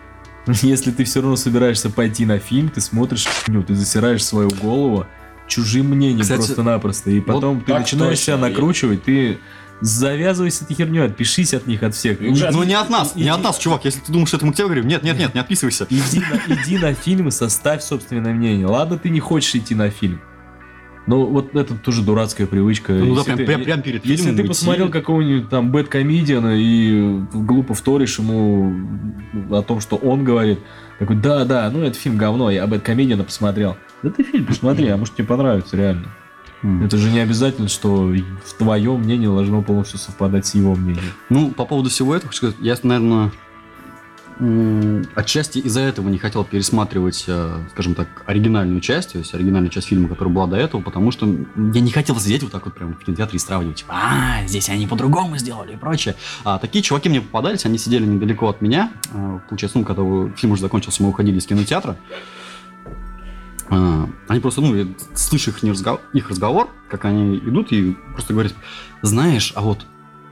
[0.63, 5.07] Если ты все равно собираешься пойти на фильм, ты смотришь хуйню, ты засираешь свою голову
[5.47, 7.11] чужим мнением Кстати, просто-напросто.
[7.11, 9.39] И потом ты так начинаешь точно, себя накручивать, ты
[9.81, 12.21] завязывай с этой херней, отпишись от них, от всех.
[12.21, 13.85] И уже- Ну, не от нас, не Иди- от нас, чувак.
[13.85, 15.87] Если ты думаешь, что это мы к тебе говорим, нет, нет, нет, не отписывайся.
[15.89, 18.67] Иди на, иди на фильм и составь собственное мнение.
[18.67, 20.21] Ладно, ты не хочешь идти на фильм.
[21.11, 22.93] Но вот это тоже дурацкая привычка.
[22.93, 24.47] Ну да, прям, ты- прям, прям перед Если ты идти.
[24.47, 28.73] посмотрел какого-нибудь там бэткомедиана и глупо вторишь ему
[29.51, 30.61] о том, что он говорит,
[31.01, 33.77] такой, да, да, ну это фильм говно, я бэткомедиана посмотрел.
[34.05, 36.07] Да ты фильм посмотри, а может тебе понравится реально.
[36.85, 41.03] Это же не обязательно, что в твоем мнении должно полностью совпадать с его мнением.
[41.29, 43.33] Ну, по поводу всего этого, хочу сказать, я, наверное,
[45.15, 49.89] отчасти из-за этого не хотел пересматривать, э, скажем так, оригинальную часть, то есть оригинальную часть
[49.89, 52.95] фильма, которая была до этого, потому что я не хотел сидеть вот так вот прям
[52.95, 56.15] в кинотеатре и сравнивать, типа, а, здесь они по-другому сделали и прочее.
[56.45, 60.03] А такие чуваки мне попадались, они сидели недалеко от меня, э, получается, ну, когда
[60.37, 61.97] фильм уже закончился, мы уходили из кинотеатра,
[63.73, 64.85] А, Они просто, ну, я
[65.15, 68.53] слышу их, не разгов- их разговор, как они идут и просто говорят,
[69.03, 69.87] знаешь, а вот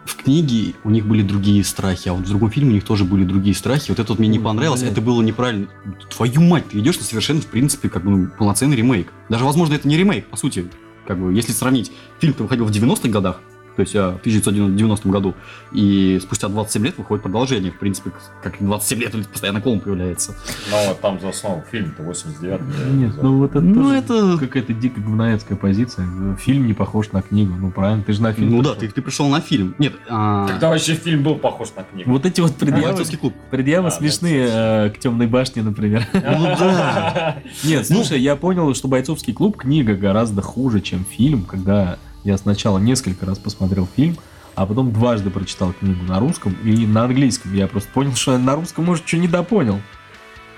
[0.08, 3.04] в книге у них были другие страхи, а вот в другом фильме у них тоже
[3.04, 3.90] были другие страхи.
[3.90, 5.68] Вот это вот мне не понравилось, это было неправильно.
[6.10, 9.12] Твою мать, ты идешь на совершенно, в принципе, как бы ну, полноценный ремейк.
[9.28, 10.66] Даже, возможно, это не ремейк, по сути.
[11.06, 13.40] Как бы, если сравнить, фильм-то выходил в 90-х годах,
[13.78, 15.34] то есть а, в 1990 году,
[15.70, 18.10] и спустя 27 лет выходит продолжение, в принципе,
[18.42, 20.34] как и 27 лет постоянно клоун появляется.
[20.72, 22.60] Но вот там за основу фильм-то 89
[22.94, 26.08] Нет, ну вот это Ну, это- какая-то дико говноедская позиция.
[26.40, 27.54] Фильм не похож на книгу.
[27.54, 28.88] Ну, правильно, ты же на фильм Ну да, пришел.
[28.88, 29.76] ты, ты пришел на фильм.
[29.78, 32.10] Нет, а, Когда вообще фильм был похож на книгу?
[32.10, 33.34] Вот эти вот предъявы, бойцовский клуб.
[33.52, 36.04] предъявы А, смешные э, к темной башне, например.
[36.12, 37.36] Ну да.
[37.62, 42.78] Нет, слушай, я понял, что бойцовский клуб книга гораздо хуже, чем фильм, когда я сначала
[42.78, 44.16] несколько раз посмотрел фильм,
[44.54, 47.54] а потом дважды прочитал книгу на русском и на английском.
[47.54, 49.80] Я просто понял, что я на русском, может, что недопонял.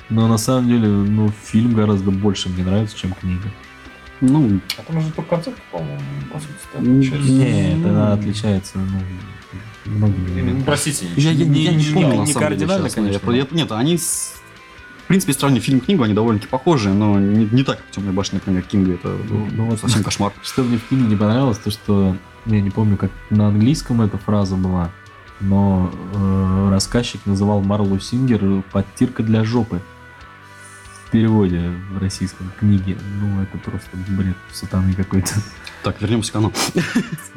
[0.09, 3.51] Но на самом деле, ну, фильм гораздо больше мне нравится, чем книга.
[4.21, 6.01] Ну, А там уже только концепт, по-моему,
[6.33, 7.31] по сути, отличается.
[7.33, 8.99] Нет, она отличается, ну,
[9.87, 10.65] многими Ну.
[10.65, 13.03] Простите, я, я- Не- я не не- помню, не на самом деле, кардинально, честно.
[13.03, 14.35] конечно, Я- я- нет, они, с-
[15.11, 18.13] принципе, если сравнить фильм и книгу, они довольно-таки похожи, но не, не так, как «Темная
[18.13, 20.33] башня», например, Кинга, это Ну, ну вот совсем кошмар.
[20.45, 24.19] Что мне в фильме не понравилось, то что я не помню, как на английском эта
[24.19, 24.93] фраза была,
[25.41, 29.83] но э, рассказчик называл Марлу Сингер подтирка для жопы.
[31.07, 32.97] В переводе в российском книге.
[33.21, 35.33] Ну, это просто бред сатаны какой-то.
[35.83, 36.53] Так, вернемся к оно.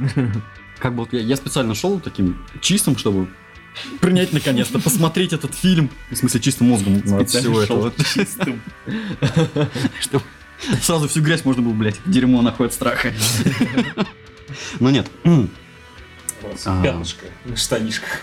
[0.78, 3.30] Как бы вот я, я специально шел таким чистым, чтобы
[4.00, 7.94] принять наконец-то, посмотреть этот фильм, в смысле чистым мозгом от всего этого.
[10.02, 10.24] Чтобы
[10.82, 13.14] сразу всю грязь можно было, блядь, дерьмо находит страха.
[14.80, 15.10] Но нет.
[16.42, 16.84] Просто А.
[16.84, 18.22] Пятнышко на штанишках.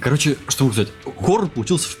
[0.00, 0.92] Короче, что могу сказать?
[1.18, 1.96] Хоррор получился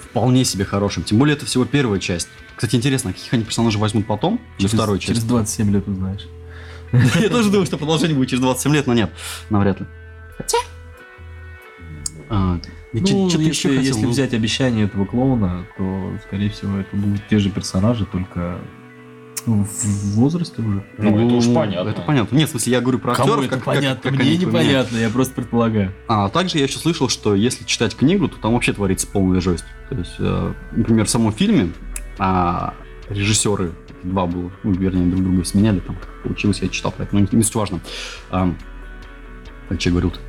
[0.00, 1.04] вполне себе хорошим.
[1.04, 2.28] Тем более, это всего первая часть.
[2.56, 4.40] Кстати, интересно, каких они персонажей возьмут потом?
[4.58, 5.08] Через вторую часть.
[5.08, 6.26] Через 27 лет узнаешь.
[7.20, 9.10] Я тоже думаю, что продолжение будет через 27 лет, но нет,
[9.50, 9.86] навряд ли.
[12.28, 12.58] А,
[12.92, 17.26] Ну, если, еще хотел, если ну, взять обещание этого клоуна, то, скорее всего, это будут
[17.28, 18.58] те же персонажи, только
[19.46, 20.82] в возрасте уже.
[20.98, 21.88] Ну, это уж понятно.
[21.90, 22.36] Это понятно.
[22.36, 24.10] Нет, в смысле, я говорю про Кому актеров, это как, как- понятно?
[24.10, 24.64] как Мне они поменяют.
[24.64, 25.92] непонятно, я просто предполагаю.
[26.08, 29.64] А также я еще слышал, что если читать книгу, то там вообще творится полная жесть.
[29.88, 31.70] То есть, э, например, в самом фильме
[32.18, 32.74] а,
[33.08, 33.70] режиссеры
[34.02, 37.20] два было, ну, вернее, друг друга сменяли, там как получилось, я читал про это, но
[37.20, 37.80] не, не суть важно.
[38.30, 38.52] А,
[39.68, 40.20] так, что я говорил Про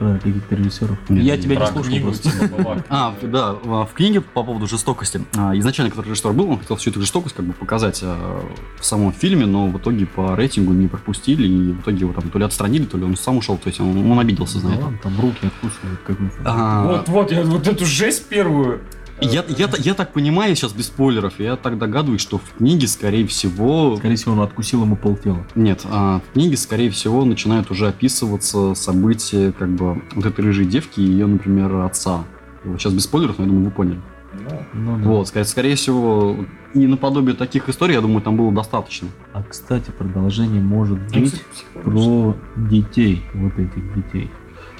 [0.00, 0.98] каких-то режиссеров.
[1.10, 2.30] Нет, я тебя не книгу просто.
[2.30, 2.82] типа.
[2.88, 5.22] А, да, в в книге по поводу жестокости.
[5.36, 8.42] а, Изначально, который режиссер был, он хотел всю эту жестокость как бы показать а,
[8.78, 12.30] в самом фильме, но в итоге по рейтингу не пропустили, и в итоге его там
[12.30, 14.92] то ли отстранили, то ли он сам ушел, то есть он, он обиделся за это.
[15.02, 16.36] там руки откусывают какую-то.
[16.44, 18.80] А, Вот, вот, я вот эту жесть первую.
[19.20, 23.26] Я, я, я так понимаю сейчас без спойлеров, я так догадываюсь, что в книге, скорее
[23.26, 25.46] всего, Скорее всего, он откусил ему полтела.
[25.54, 30.66] Нет, а в книге, скорее всего, начинают уже описываться события, как бы, вот этой рыжей
[30.66, 32.24] девки и ее, например, отца.
[32.64, 34.00] Вот сейчас без спойлеров, но я думаю, вы поняли.
[34.32, 35.08] Ну, Ну, да.
[35.08, 36.36] Вот, скорее, скорее всего,
[36.74, 39.08] и наподобие таких историй, я думаю, там было достаточно.
[39.32, 41.42] А, кстати, продолжение может быть
[41.84, 44.30] про детей, вот этих детей.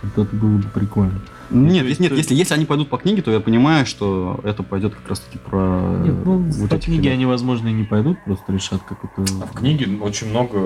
[0.02, 1.20] Вот это было бы прикольно.
[1.50, 4.62] Нет, то есть, нет, если, если они пойдут по книге, то я понимаю, что это
[4.62, 7.14] пойдет как раз-таки про Нет, ну, вот по этих книге ребят.
[7.14, 9.32] они, возможно, и не пойдут, просто решат, как это...
[9.42, 10.56] А в книге очень много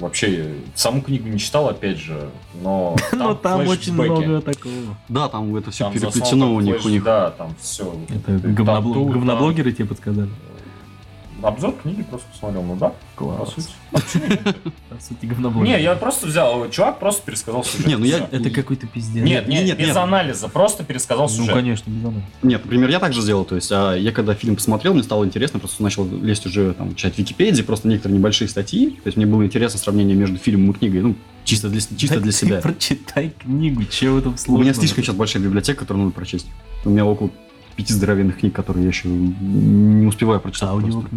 [0.00, 0.54] вообще.
[0.74, 2.30] Саму книгу не читал, опять же,
[2.62, 4.72] но Но там очень много такого.
[5.08, 7.04] Да, там это все переплетено у них, у них.
[7.04, 7.94] Да, там все.
[8.08, 10.30] Это говнобло- говноблогеры тебе подсказали?
[11.42, 13.54] Обзор книги просто посмотрел, ну да, по Класс.
[13.54, 13.68] сути.
[13.92, 15.76] По сути, говноблогеры.
[15.76, 17.86] Не, я просто взял, чувак просто пересказал сюжет.
[17.86, 18.28] Не, ну я-.
[18.30, 19.24] Это какой-то пиздец.
[19.24, 21.54] Нет, нет, нет, без анализа, просто пересказал Ну, сюжет.
[21.54, 22.24] конечно, без анализа.
[22.42, 25.58] Нет, например, я также сделал, то есть, а я когда фильм посмотрел, мне стало интересно,
[25.58, 29.44] просто начал лезть уже, там, читать Википедии, просто некоторые небольшие статьи, то есть мне было
[29.44, 32.60] интересно сравнение между фильмом и книгой, ну, чисто для, чисто Да для ты себя.
[32.60, 36.46] прочитай книгу, чего в этом У меня слишком сейчас большая библиотека, которую надо прочесть.
[36.84, 37.30] У меня около
[37.72, 40.70] пяти здоровенных книг, которые я еще не успеваю прочитать.
[40.70, 41.08] М,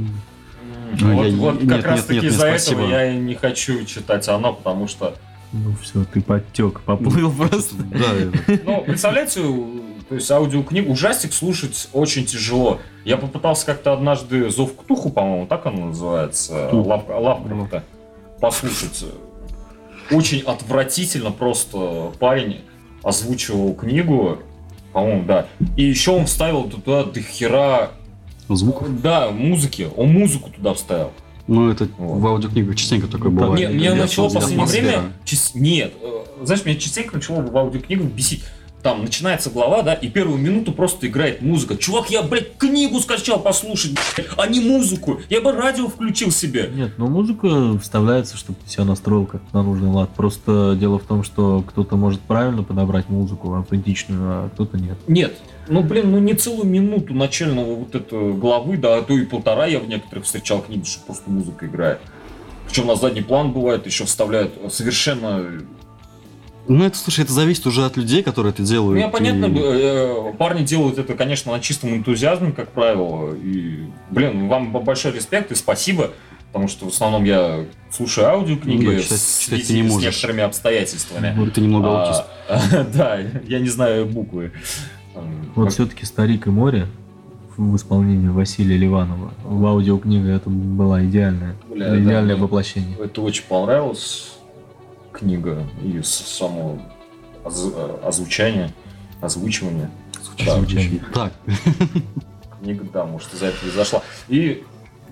[0.99, 3.83] Ну, Вот, я- вот как нет, раз нет, таки из-за этого я и не хочу
[3.85, 5.15] читать оно, потому что
[5.51, 7.75] Ну все, ты подтек, поплыл просто.
[7.83, 9.41] Да, Ну, представляете,
[10.09, 12.79] то есть аудиокнигу, ужастик слушать очень тяжело.
[13.03, 16.69] Я попытался как-то однажды «Зов Ктуху», по-моему, так оно называется.
[16.71, 17.83] Лав, Лавкрафта,
[18.39, 19.05] послушать.
[20.11, 22.61] Очень отвратительно просто парень
[23.03, 24.39] озвучивал книгу,
[24.95, 25.47] по-моему, да.
[25.75, 27.91] И еще он вставил туда до хера,
[28.47, 29.01] звуков.
[29.01, 29.89] да, музыки.
[29.97, 31.11] Он музыку туда вставил.
[31.47, 32.21] Ну, это Вот.
[32.21, 33.59] в аудиокнигах частенько такое бывает.
[33.69, 34.99] Не, мне Я начало в последнее время...
[35.25, 38.43] чис- Нет, э, знаешь, меня частенько начало в аудиокнигах бесить.
[38.85, 41.75] Там начинается глава, да, и первую минуту просто играет музыка.
[41.75, 45.19] Чувак, я, блядь, книгу скачал послушать, блядь, а не музыку.
[45.27, 46.69] Я бы радио включил себе.
[46.71, 50.11] Нет, ну музыка вставляется, чтобы ты себя настроил как на нужный лад.
[50.11, 54.99] Просто дело в том, что кто-то может правильно подобрать музыку, аутентичную, а кто-то нет.
[55.07, 55.35] Нет,
[55.67, 59.65] ну, блин, ну не целую минуту начального вот этой главы, да, а то и полтора
[59.65, 62.01] я в некоторых встречал книги, что просто музыка играет.
[62.67, 65.43] Причем на задний план бывает, еще вставляют совершенно...
[66.67, 68.95] Ну, это, слушай, это зависит уже от людей, которые это делают.
[68.95, 73.35] Ну, я понятно, и- э, парни делают это, конечно, на чистом энтузиазме, как правило.
[73.35, 76.11] И, блин, вам большой респект и спасибо,
[76.51, 79.91] потому что в основном я слушаю аудиокниги Ну да, читать- читать ты связи не с
[79.93, 80.07] можешь.
[80.15, 81.33] некоторыми обстоятельствами.
[81.37, 82.03] Вот ты немного А,
[82.49, 82.91] аутист.
[82.95, 84.51] Да, я не знаю буквы.
[85.55, 86.87] Вот как- все-таки «Старик и море»
[87.57, 89.33] в исполнении Василия Ливанова.
[89.45, 92.97] В аудиокниге это была идеальная, Бля, да, идеальное мне- воплощение.
[93.01, 94.34] Это очень понравилась
[95.15, 96.79] книга и само
[97.43, 98.71] оз- озвучание,
[99.21, 99.89] озвучивание.
[100.45, 101.01] Да, Звучание.
[101.13, 101.31] Так,
[102.61, 104.01] Книга, да, может, из-за этого и зашла.
[104.27, 104.63] И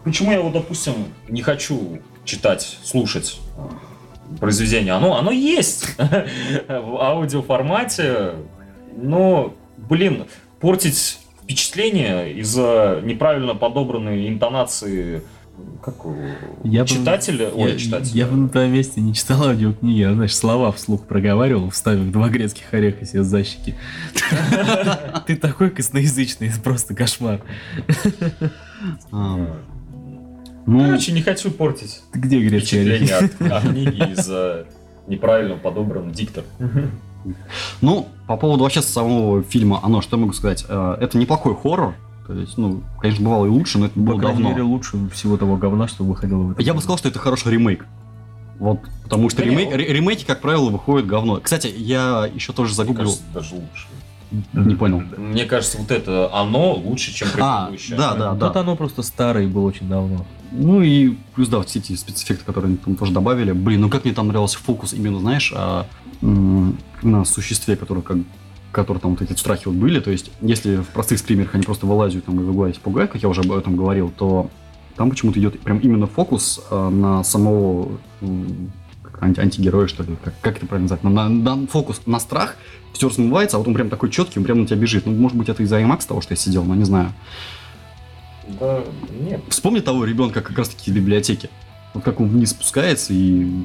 [0.03, 0.93] почему я вот, допустим,
[1.29, 4.93] не хочу читать, слушать э, произведение?
[4.93, 5.95] Оно, оно есть
[6.67, 8.33] в аудиоформате,
[8.97, 10.25] но, блин,
[10.59, 15.21] портить впечатление из-за неправильно подобранной интонации
[15.83, 15.95] как,
[16.63, 18.11] Я бы- читателя, ой, Я, читателя.
[18.13, 22.29] я бы на твоем месте не читал аудиокниги, а, знаешь, слова вслух проговаривал, вставив два
[22.29, 23.75] грецких ореха себе за щеки.
[25.27, 27.41] Ты такой косноязычный, просто кошмар.
[29.11, 29.57] а,
[30.65, 33.11] ну, Короче, не хочу портить где грецкие орехи?
[33.43, 34.65] от книги из-за
[35.07, 36.43] неправильно подобран диктор.
[37.81, 40.65] ну, по поводу вообще самого фильма «Оно», что я могу сказать?
[40.67, 41.95] Э, Это неплохой хоррор.
[42.33, 44.49] То есть, ну, конечно, бывало и лучше, но это По было крайней давно.
[44.49, 47.51] мере, лучше всего того говна, что выходило в этом Я бы сказал, что это хороший
[47.51, 47.85] ремейк.
[48.59, 51.39] Вот, потому что Да не, ремейк, ремейки, как правило, выходят говно.
[51.41, 53.05] Кстати, я еще тоже Мне загуглил.
[53.05, 53.87] кажется, даже лучше.
[54.53, 55.03] Не понял.
[55.17, 57.97] Мне кажется, вот это оно лучше, чем А, предыдущее.
[57.97, 58.59] да, да, Тут да.
[58.61, 60.25] оно просто старое и было очень давно.
[60.51, 63.51] Ну и плюс, да, все эти спецэффекты, которые они там тоже добавили.
[63.51, 65.85] Блин, ну как мне там нравился фокус именно, знаешь, а,
[66.21, 68.17] на существе, которое как
[68.73, 71.85] которые там вот эти страхи вот были, то есть, если в простых скримерах они просто
[71.85, 74.49] вылазят там и выгуляют, пугают, как я уже об этом говорил, то
[74.97, 77.99] там почему-то идет прям именно фокус а, на самого
[79.21, 82.57] анти- антигероя, что ли, как, как это правильно назвать, на, на- на фокус на страх,
[82.93, 85.05] все размывается, а вот он прям такой четкий, он прям на тебя бежит.
[85.05, 87.13] Ну, может быть, это из-за IMAX того, что я сидел, но не знаю.
[88.59, 88.83] Да,
[89.21, 91.49] нет, Вспомни того ребенка как раз-таки в библиотеке.
[91.93, 93.63] Вот как он вниз спускается и...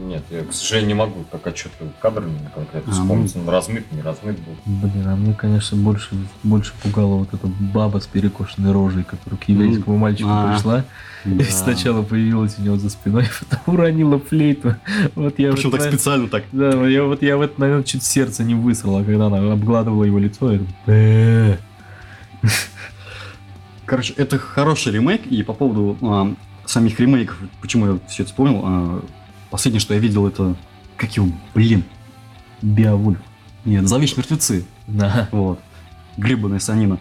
[0.00, 3.34] нет, я, к сожалению, не могу так отчетливо кадрами конкретно А, вспомнить.
[3.36, 4.54] Он размыт, не размыт был.
[4.66, 6.10] Блин, а мне, конечно, больше,
[6.42, 10.84] больше пугала вот эта баба с перекошенной рожей, которая к еврейскому мальчику а, пришла.
[11.24, 11.44] И Да.
[11.44, 14.76] сначала появилась у него за спиной, потом уронила флейту.
[15.14, 16.44] Вот я Причем вот так на- специально так.
[16.52, 20.18] Да, я вот я в этот момент чуть сердце не высрало, когда она обгладывала его
[20.18, 20.58] лицо.
[20.86, 21.58] «Бэ».
[23.86, 26.34] Короче, это хороший ремейк, и по поводу а,
[26.64, 29.02] самих ремейков, почему я все это вспомнил, а,
[29.54, 30.56] последнее, что я видел, это...
[30.96, 31.84] Как его, блин?
[32.60, 33.20] Беовульф.
[33.64, 34.64] Нет, «Зовишь мертвецы».
[34.88, 35.28] Да.
[35.30, 35.60] Вот.
[36.16, 36.98] Грибаная санина.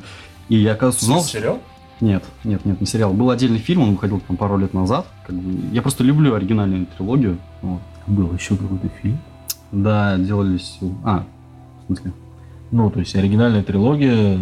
[0.50, 1.24] И я, оказывается, узнал...
[1.24, 1.60] Сериал?
[2.00, 3.12] Нет, нет, нет, не сериал.
[3.12, 5.08] Был отдельный фильм, он выходил там пару лет назад.
[5.26, 7.40] Как бы, я просто люблю оригинальную трилогию.
[7.64, 7.82] Вот.
[8.06, 9.18] Был еще какой-то фильм.
[9.72, 10.78] Да, делались...
[11.04, 11.26] А,
[11.82, 12.14] в смысле?
[12.70, 14.40] Ну, то есть оригинальная трилогия,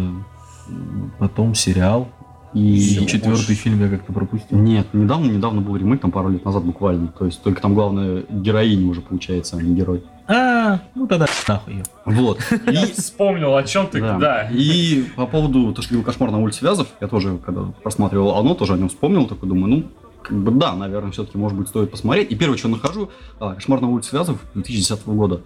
[1.18, 2.10] потом сериал.
[2.54, 3.06] И...
[3.06, 4.58] Четвертый фильм я как-то пропустил.
[4.58, 7.08] Нет, недавно, недавно был ремейк, там пару лет назад буквально.
[7.08, 10.04] То есть только там главная героиня уже получается, а не герой.
[10.28, 11.84] А, ну тогда нахуй её.
[12.04, 12.38] Вот.
[12.66, 14.48] Я И, вспомнил, о чем ты, да.
[14.50, 18.54] И по поводу то, что говорил кошмар на улице Вязов, я тоже, когда просматривал оно,
[18.54, 19.84] тоже о нем вспомнил, такой думаю, ну,
[20.22, 22.30] как бы да, наверное, все-таки, может быть, стоит посмотреть.
[22.30, 25.42] И первое, что нахожу, а, кошмар на улице Вязов 2010 года.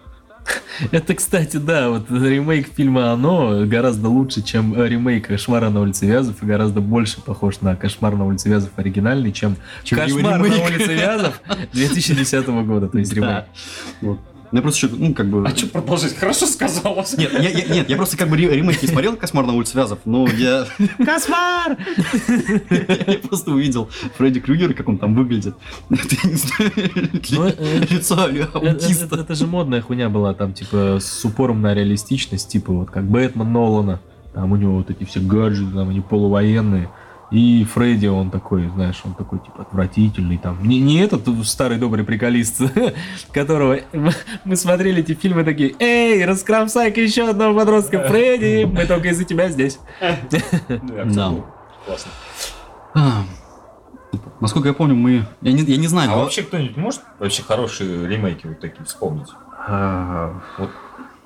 [0.90, 6.06] Это, кстати, да, вот ремейк фильма «Оно» гораздо лучше, чем э, ремейк «Кошмара на улице
[6.06, 10.44] Вязов» и гораздо больше похож на «Кошмар на улице Вязов» оригинальный, чем Чем «Кошмар на
[10.44, 11.40] улице Вязов»
[11.72, 13.44] 2010 года, то есть ремейк.
[14.00, 14.20] Вот.
[14.56, 15.46] Ну, я просто еще, ну, как бы...
[15.46, 16.16] А что продолжить?
[16.16, 17.04] Хорошо сказал.
[17.18, 19.76] Нет, я, я- нет, я просто как бы ре- ремейк не смотрел «Кошмар на улице
[19.76, 20.64] Вязов», но я,
[20.96, 21.76] Кошмар!
[23.06, 25.54] я просто увидел Фредди Крюгера, как он там выглядит.
[27.90, 29.16] Лицо аутиста.
[29.20, 33.52] это же модная хуйня была, там, типа, с упором на реалистичность, типа, вот как Бэтмен
[33.52, 34.00] Нолана,
[34.32, 36.88] там у него вот эти все гаджеты, там, они полувоенные,
[37.30, 42.04] и Фредди, он такой, знаешь, он такой, типа, отвратительный, там, не, не этот старый добрый
[42.04, 42.60] приколист,
[43.32, 43.78] которого
[44.44, 49.48] мы- смотрели эти фильмы такие, эй, раскромсай-ка еще одного подростка, Фредди, мы только из-за тебя
[49.48, 49.78] здесь.
[50.68, 51.34] Да.
[51.84, 52.10] Классно.
[52.94, 53.24] А,
[54.40, 55.26] Насколько я помню, мы...
[55.42, 59.28] Я не, я не знаю, А вообще кто-нибудь может вообще хорошие ремейки вот такие вспомнить?
[59.68, 60.40] А,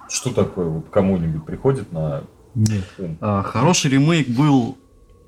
[0.09, 2.23] Что такое вот кому-нибудь приходит на
[2.55, 2.85] Нет.
[3.21, 4.77] а, Хороший ремейк был...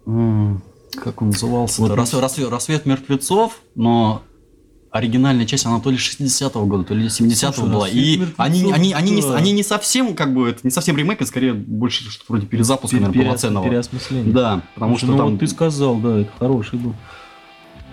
[0.04, 1.80] Как он назывался?
[1.82, 4.22] Вот Рассвет, рассвет- «Рассвет мертвецов», но
[4.90, 7.88] оригинальная часть, она то ли 60-го года, то ли 70-го Слушай, была.
[7.88, 10.96] И «Рассвет они, мертвецов», они, они, не, они не совсем, как бы, это не совсем
[10.98, 13.64] ремейк, это скорее больше что-то вроде перезапуска, наверное, Пере- полноценного.
[13.68, 14.32] Переосмысление.
[14.34, 15.30] Да, потому Слушай, что ну там...
[15.30, 16.94] вот ты сказал, да, это хороший был.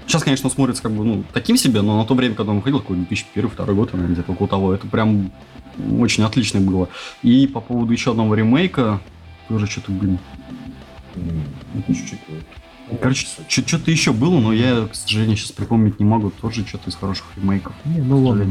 [0.06, 2.80] Сейчас, конечно, смотрится как бы, ну, таким себе, но на то время, когда он выходил,
[2.82, 5.32] какой 2001-2002 год, наверное, где-то около того, это прям
[6.00, 6.90] очень отлично было.
[7.22, 9.00] И по поводу еще одного ремейка,
[9.48, 10.18] тоже что-то, блин,
[11.88, 12.20] Чуть-чуть.
[13.02, 16.96] короче, что-то еще было, но я, к сожалению, сейчас припомнить не могу, тоже что-то из
[16.96, 17.74] хороших ремейков.
[17.86, 18.46] Не, ну ладно,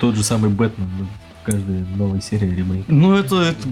[0.00, 1.06] тот же самый Бэтмен, ну,
[1.42, 2.84] в каждой новой серии ремейк.
[2.88, 3.68] Ну, это, это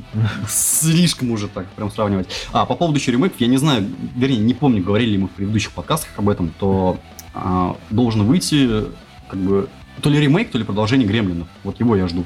[0.49, 2.29] слишком уже так прям сравнивать.
[2.53, 5.33] А по поводу еще ремейков, я не знаю, вернее, не помню, говорили ли мы в
[5.33, 6.99] предыдущих подкастах об этом, то
[7.35, 8.85] а, должен выйти
[9.29, 9.69] как бы
[10.01, 11.49] то ли ремейк, то ли продолжение Гремлинов.
[11.65, 12.25] Вот его я жду.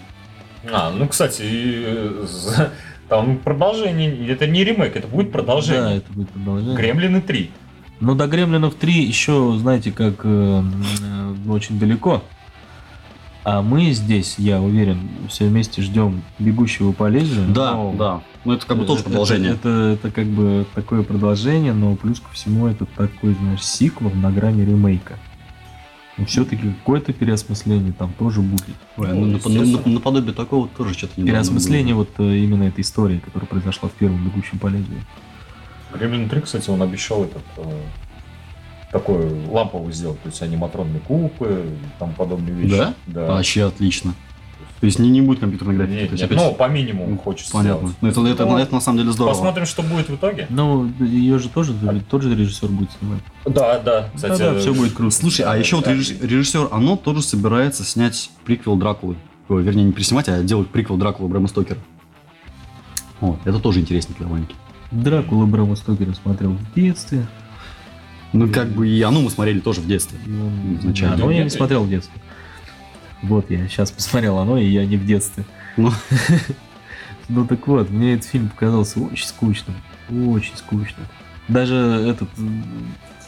[0.70, 2.72] А, ну, кстати, и, э, за-
[3.08, 5.96] там продолжение, это не ремейк, это будет Да, продолжение.
[5.98, 6.76] это будет продолжение.
[6.76, 7.50] Гремлины 3.
[8.00, 10.62] Но до Гремлинов 3 еще, знаете, как э,
[11.02, 12.22] э, очень далеко.
[13.44, 17.48] А мы здесь, я уверен, все вместе ждем бегущего по лезвию.
[17.48, 18.20] Да, но да.
[18.44, 19.52] Ну, это как бы тоже это- продолжение.
[19.52, 24.30] Это, это, как бы такое продолжение, но плюс ко всему это такой, знаешь, сиквел на
[24.30, 25.14] грани ремейка.
[26.18, 28.64] Но все-таки какое-то переосмысление там тоже будет.
[28.96, 32.00] Ой, Ну, ну, нап- нап- наподобие такого тоже что-то недавно Переосмысление было.
[32.04, 35.00] вот э, именно этой истории, которая произошла в первом бегущем по лезвию.
[35.94, 37.80] Гремлин 3, кстати, он обещал этот э,
[38.90, 41.30] такой ламповый сделать, то есть аниматронные кубы
[41.72, 42.76] и там подобные вещи.
[42.76, 42.94] Да?
[43.06, 43.26] Да.
[43.28, 44.14] Вообще отлично.
[44.80, 45.94] То есть не, не будет компьютерной графики.
[45.94, 47.88] Нет, есть нет, опять- ну, по минимуму хочется Понятно.
[47.88, 47.96] сделать.
[48.00, 49.34] Ну, это, это, Ну, это на самом деле здорово.
[49.34, 50.46] Посмотрим, что будет в итоге.
[50.50, 51.74] Ну, ее же тоже,
[52.08, 53.20] тот же режиссер будет снимать.
[53.44, 54.08] Да, да.
[54.14, 55.14] Кстати, Да-да, все будет круто.
[55.14, 55.94] Слушай, а еще вот Да.
[55.94, 59.16] режисс- режиссер Оно тоже собирается снять приквел Дракулы.
[59.48, 61.78] Ой, вернее, не переснимать, а делать приквел Дракулы Брэма Стокера.
[63.20, 64.54] Вот, это тоже интересно для Ваньки.
[64.92, 67.26] Дракула Брэма Стокера смотрел в детстве.
[68.32, 70.18] Ну, как бы и Оно мы смотрели тоже в детстве.
[70.26, 70.78] Он...
[70.78, 71.14] Изначально.
[71.16, 72.20] Оно я не смотрел в детстве.
[73.22, 75.44] Вот, я сейчас посмотрел оно, и я не в детстве.
[75.76, 75.92] Ну.
[77.30, 79.76] Ну так вот, мне этот фильм показался очень скучным.
[80.08, 81.06] Очень скучным.
[81.46, 82.30] Даже этот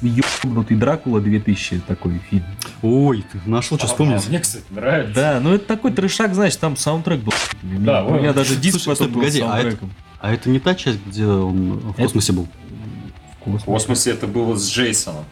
[0.01, 2.45] ебнутый Дракула 2000 такой фильм.
[2.80, 4.18] Ой, ты нашел, что А, вспомнил.
[4.28, 5.14] Мне, кстати, нравится.
[5.14, 7.32] Да, ну это такой трешак, знаешь, там саундтрек был.
[7.62, 9.91] Да, у меня даже диск Слушай, потом был погоди, с а это- саундтреком.
[10.20, 12.49] А это не та часть, где он в космосе был?
[13.45, 15.24] В В космосе это было с Джейсоном.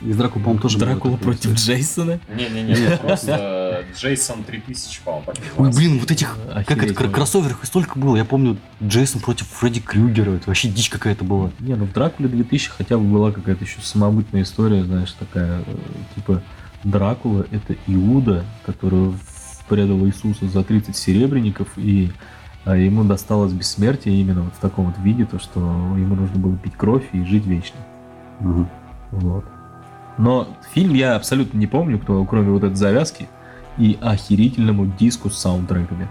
[0.00, 2.20] Из Дракулы, по-моему, тоже Дракула против Джейсона.
[2.32, 3.32] Не-не-не, просто
[3.96, 7.22] Джейсон 3000, по-моему, Ой, блин, вот этих, как Охереть это, кр-
[7.62, 8.16] и столько было.
[8.16, 10.32] Я помню, Джейсон против Фредди Крюгера.
[10.32, 11.50] Это вообще дичь какая-то была.
[11.60, 15.74] Не, ну в Дракуле 2000 хотя бы была какая-то еще самобытная история, знаешь, такая, э,
[16.14, 16.42] типа,
[16.84, 19.12] Дракула— это Иуда, который
[19.68, 22.10] предал Иисуса за 30 серебряников, и
[22.64, 26.56] а, ему досталось бессмертие именно вот в таком вот виде, то, что ему нужно было
[26.56, 27.78] пить кровь и жить вечно.
[28.40, 28.68] Ага.
[29.10, 29.44] Вот.
[30.18, 33.28] Но фильм я абсолютно не помню, кто, кроме вот этой завязки
[33.78, 36.08] и охерительному диску с саундтреками.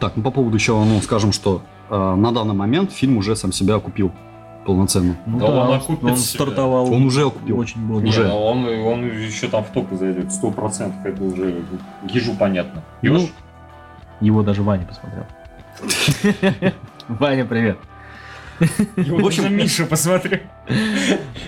[0.00, 3.52] Так, ну по поводу еще, ну, скажем, что э, на данный момент фильм уже сам
[3.52, 4.10] себя окупил
[4.66, 5.16] полноценно.
[5.26, 6.44] Ну Да он окупит он себя.
[6.44, 7.58] стартовал Он уже окупил.
[7.58, 8.00] очень был.
[8.00, 8.26] Не, Уже.
[8.26, 11.62] ну он, он еще там в топы зайдет, сто процентов, это уже
[12.08, 12.82] ежу понятно.
[13.02, 13.28] Ну?
[14.20, 15.24] Его даже Ваня посмотрел.
[17.08, 17.78] Ваня, привет.
[18.96, 20.40] Его в общем- Миша посмотрел.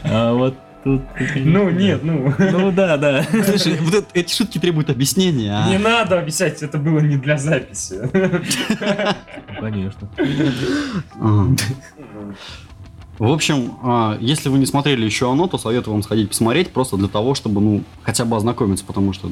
[0.03, 1.03] А вот тут...
[1.37, 2.33] Ну, нет, ну.
[2.39, 3.25] Ну да, да.
[3.25, 5.53] Слушай, вот это- эти шутки требуют объяснения.
[5.57, 5.69] а?
[5.69, 8.01] Не надо объяснять, это было не для записи.
[9.61, 10.09] Конечно.
[11.21, 11.57] Ага.
[13.19, 16.97] В общем, а, если вы не смотрели еще оно, то советую вам сходить посмотреть, просто
[16.97, 19.31] для того, чтобы, ну, хотя бы ознакомиться, потому что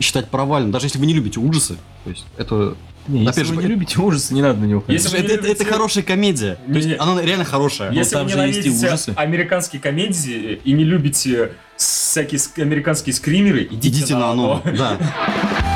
[0.00, 2.76] считать провальным, даже если вы не любите ужасы, то есть это,
[3.06, 5.02] Не, если Опять же, вы не любите ужасы, не надо на него ходить.
[5.02, 7.92] Если это, не это- это любите- хорошая комедия, то есть она реально хорошая.
[7.92, 9.12] Если там вы же есть и ненавидите ужасы.
[9.16, 14.96] американские комедии и не любите всякие ск- американские скримеры, идите, Идите на оно, да.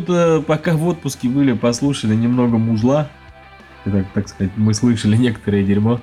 [0.00, 3.08] тут, э, пока в отпуске были, послушали немного музла.
[3.84, 6.00] Так, так сказать, мы слышали некоторое дерьмо.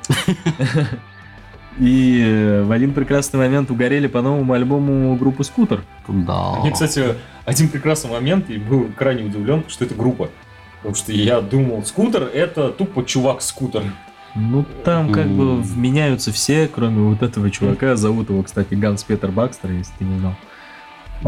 [1.77, 5.83] И э, в один прекрасный момент угорели по новому альбому группы Скутер.
[6.07, 6.55] Да.
[6.61, 7.15] Мне, кстати,
[7.45, 10.29] один прекрасный момент, и был крайне удивлен, что это группа.
[10.77, 13.83] Потому что я думал, скутер это тупо чувак-скутер.
[14.35, 17.95] Ну, там как бы вменяются все, кроме вот этого чувака.
[17.95, 20.35] Зовут его, кстати, Ганс Петер Бакстер, если ты не знал.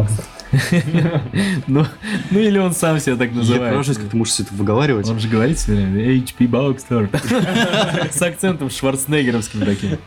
[1.67, 1.85] Ну,
[2.31, 3.73] ну или он сам себя так Я называет.
[3.73, 5.09] поражаюсь, как ты можешь все это выговаривать.
[5.09, 7.09] Он же говорит все время HP Бакстер.
[8.11, 9.97] С акцентом шварценеггеровским таким.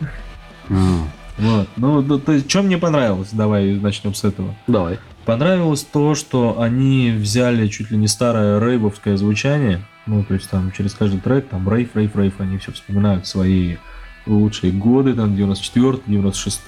[0.71, 1.05] А,
[1.39, 1.69] Вот.
[1.77, 3.29] Ну, да, то есть, что мне понравилось?
[3.33, 4.55] Давай начнем с этого.
[4.67, 4.99] Давай.
[5.27, 10.73] Понравилось то, что они взяли чуть ли не старое рейвовское звучание Ну, то есть там
[10.73, 13.77] через каждый трек, там рейв, рейв, рейв, они все вспоминают свои
[14.27, 16.61] лучшие годы, там 94 96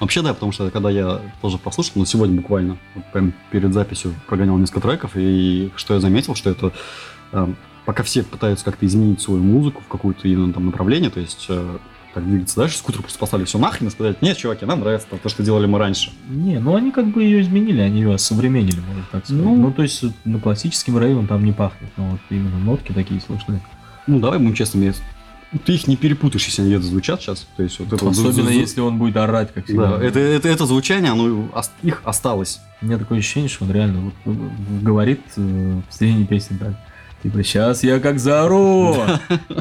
[0.00, 4.14] Вообще, да, потому что когда я тоже послушал, ну, сегодня буквально, вот прям перед записью
[4.26, 6.72] прогонял несколько треков, и что я заметил, что это
[7.32, 7.48] э,
[7.84, 11.78] пока все пытаются как-то изменить свою музыку в какое-то именно там направление, то есть э,
[12.14, 15.28] так двигаться дальше, скутер просто поставили все нахрен и сказать, нет, чуваки, нам нравится то,
[15.28, 16.10] что делали мы раньше.
[16.28, 19.44] Не, ну они как бы ее изменили, они ее современнили, можно так сказать.
[19.44, 19.56] Ну.
[19.56, 23.62] Ну, то есть на классическим рейвом там не пахнет, но вот именно нотки такие слышны.
[24.06, 24.92] Ну, давай будем честными,
[25.58, 27.46] ты их не перепутаешь, если они где-то звучат сейчас.
[27.56, 29.98] То есть, вот это Особенно если он будет орать, как всегда.
[29.98, 31.48] Да, это, это, это звучание, оно
[31.82, 32.60] их осталось.
[32.80, 34.48] У меня такое ощущение, что он реально вот, э,
[34.80, 36.74] говорит э, в середине песни так.
[37.22, 38.96] Типа, сейчас я как заору,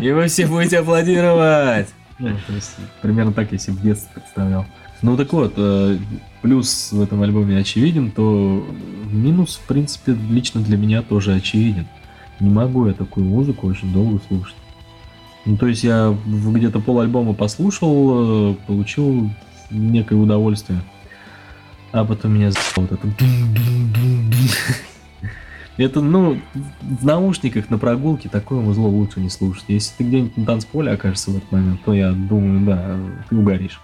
[0.02, 1.90] и вы все будете аплодировать.
[2.18, 4.66] Ну, то есть, примерно так я себе в детстве представлял.
[5.02, 5.98] Ну так вот, э,
[6.42, 8.66] плюс в этом альбоме очевиден, то
[9.12, 11.88] минус, в принципе, лично для меня тоже очевиден.
[12.40, 14.56] Не могу я такую музыку очень долго слушать.
[15.46, 19.30] Ну, то есть я где-то пол альбома послушал, э, получил
[19.72, 20.82] некое удовольствие.
[21.92, 23.08] А потом меня за***ло вот это.
[25.78, 26.40] Это, ну,
[26.82, 29.64] в наушниках на прогулке такое музло лучше не слушать.
[29.68, 32.98] Если ты где-нибудь на танцполе окажешься в этот момент, то я думаю, да,
[33.30, 33.80] ты угоришь.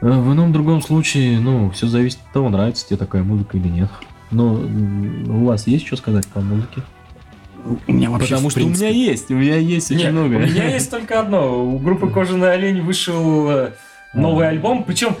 [0.00, 3.68] Э, В ином другом случае, ну, все зависит от того, нравится тебе такая музыка или
[3.68, 3.90] нет.
[4.30, 6.82] Но у вас есть что сказать по музыке?
[7.64, 10.34] У меня вообще, Потому что у меня принципе, есть, у меня есть очень Нет, много.
[10.34, 11.64] У меня есть только одно.
[11.64, 13.72] У группы Кожаный олень вышел э,
[14.12, 14.84] новый альбом.
[14.84, 15.16] Причем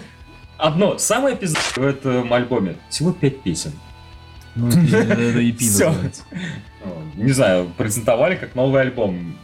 [0.58, 2.76] одно самое пиздатое в этом альбоме.
[2.90, 3.72] Всего пять песен.
[4.54, 4.76] Ну, это,
[5.40, 6.22] EP называется.
[6.84, 9.36] Ну, Не знаю, презентовали как новый альбом.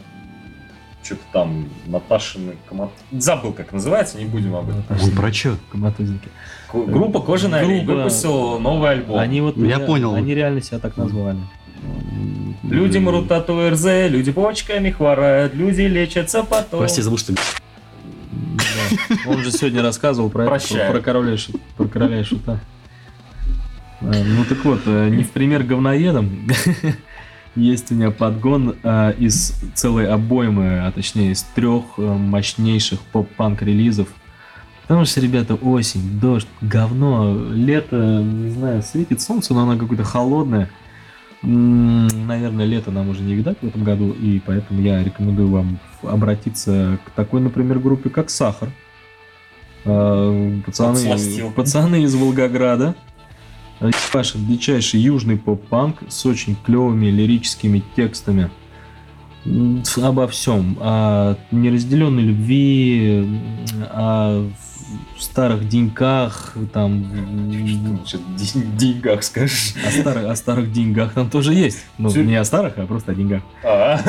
[1.03, 2.91] Что-то там Наташины комат...
[3.11, 4.83] Забыл, как называется, не будем об этом.
[5.01, 5.57] Он про чё?
[5.71, 6.29] Коматозники.
[6.71, 9.17] Группа Кожаный олень Группа- выпустила новый альбом.
[9.17, 10.13] Они вот Я понял.
[10.13, 11.39] Они реально себя так назвали.
[12.63, 16.79] Люди мрут от ОРЗ, люди почками хворают, люди лечатся потом.
[16.79, 17.33] Прости, забыл, что...
[19.27, 22.59] Он же сегодня рассказывал про, это, про, короля, и Шу- про короля и шута.
[24.01, 26.47] Э, Ну так вот, э, не в пример говноедом.
[27.55, 33.61] Есть у меня подгон э, из целой обоймы, а точнее из трех э, мощнейших поп-панк
[33.61, 34.07] релизов.
[34.83, 40.69] Потому что, ребята, осень, дождь, говно, лето, не знаю, светит солнце, но оно какое-то холодное.
[41.43, 46.99] Наверное, лето нам уже не видать в этом году, и поэтому я рекомендую вам обратиться
[47.05, 48.69] к такой, например, группе, как Сахар.
[49.85, 52.95] Э, Пацаны, пацаны из Волгограда.
[54.13, 58.51] Паша, дичайший южный поп-панк с очень клевыми лирическими текстами.
[59.97, 60.77] Обо всем.
[60.79, 63.25] О неразделенной любви,
[63.81, 64.53] м,
[65.19, 67.05] старых деньках, там,
[68.05, 68.19] Что
[68.77, 69.73] деньгах скажешь.
[69.85, 71.85] о старых, о старых деньгах там тоже есть.
[71.97, 73.41] Ну, Всё- не о старых, а просто о деньгах.
[73.63, 73.99] А,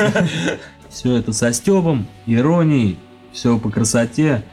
[0.89, 2.97] Все это со стебом, иронией,
[3.31, 4.43] все по красоте.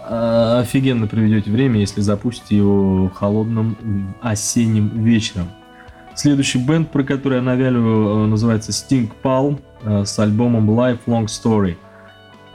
[0.00, 5.48] А, Офигенно проведете время, если запустите его холодным осенним вечером.
[6.14, 11.76] Следующий бенд, про который я навяливаю, э, называется Sting Palm э, с альбомом Lifelong Story.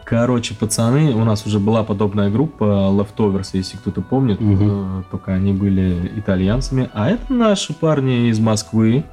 [0.06, 5.52] Короче, пацаны, у нас уже была подобная группа Leftovers, если кто-то помнит, э, только они
[5.52, 6.92] были итальянцами.
[6.94, 9.04] А это наши парни из Москвы.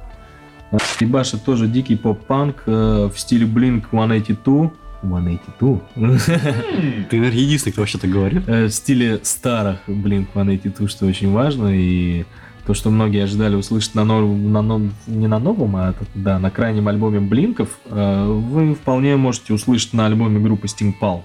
[0.71, 4.71] Э, Ебаша тоже дикий поп-панк э, в стиле Blink 182.
[5.01, 5.79] 182?
[5.95, 8.45] Ты, наверное, единственный, кто вообще так говорит.
[8.45, 12.23] В стиле старых Blink 182, что очень важно, и
[12.65, 16.49] то, что многие ожидали услышать на новом, на нов- не на новом, а да, на
[16.49, 21.21] крайнем альбоме Блинков, э, вы вполне можете услышать на альбоме группы Sting Pal.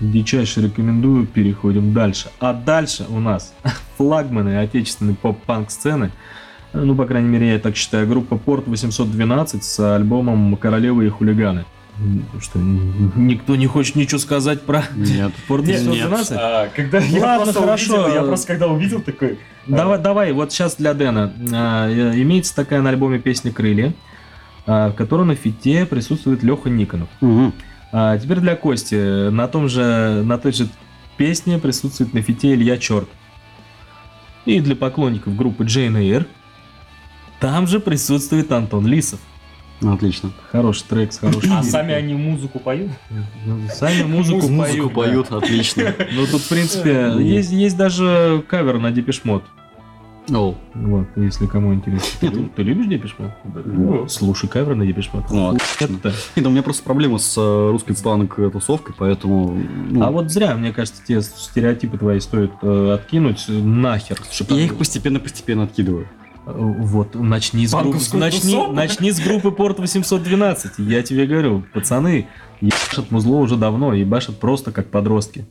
[0.00, 2.30] Дичайше рекомендую, переходим дальше.
[2.40, 3.54] А дальше у нас
[3.96, 6.10] флагманы отечественной поп-панк сцены,
[6.72, 11.66] ну, по крайней мере, я так считаю, группа Порт 812 с альбомом «Королевы и хулиганы».
[12.40, 15.32] Что, никто не хочет ничего сказать про Нет.
[15.48, 16.32] Порт Нет, 812?
[16.32, 17.94] а, Когда я Ладно, просто хорошо.
[17.94, 19.38] увидел, я просто когда увидел такой...
[19.66, 21.32] Давай, давай, вот сейчас для Дэна.
[21.52, 23.94] А, э, имеется такая на альбоме песня «Крылья»,
[24.66, 27.08] а, в которой на фите присутствует Леха Никонов.
[27.20, 27.52] Мгм.
[27.92, 29.28] А теперь для Кости.
[29.30, 30.68] На, том же, на той же
[31.16, 33.08] песне присутствует на фите Илья Черт.
[34.46, 36.26] И для поклонников группы Jane Eyre
[37.40, 39.20] там же присутствует Антон Лисов.
[39.92, 40.30] Отлично.
[40.50, 42.90] Хороший трек с хорошим А сами они музыку поют?
[43.44, 45.28] Ну, Сами музыку, Музыку поют.
[45.28, 45.34] да.
[45.34, 45.94] поют, отлично.
[46.12, 49.44] Ну тут, в принципе, есть, есть даже кавер на Депешмот.
[50.32, 52.08] О, Вот, если кому интересно.
[52.18, 53.30] Ты, Нет, ты любишь Депешмот?
[53.44, 54.08] Да.
[54.08, 55.24] Слушай кавер на Депешмот.
[55.30, 55.96] Ну, отлично.
[55.96, 56.14] Это.
[56.34, 59.54] Нет, у меня просто проблема с э, русской панк-тусовкой, поэтому...
[59.90, 64.16] ну, А вот зря, мне кажется, те стереотипы твои стоит э, откинуть нахер.
[64.48, 66.08] Я их постепенно-постепенно откидываю.
[66.46, 70.72] Вот, начни с, группы, начни, начни с группы Порт 812.
[70.78, 72.28] Я тебе говорю, пацаны,
[72.60, 75.46] ебашат музло уже давно, ебашат просто как подростки.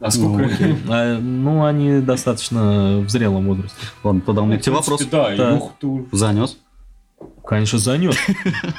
[0.00, 0.48] А сколько?
[0.88, 3.76] А, ну, они достаточно в зрелом возрасте.
[4.02, 5.04] Ладно, тогда у меня к тебе В вопрос.
[5.06, 5.54] Да, Да.
[5.54, 6.04] ух ты.
[6.12, 6.58] Занес.
[7.44, 8.16] Конечно, занес.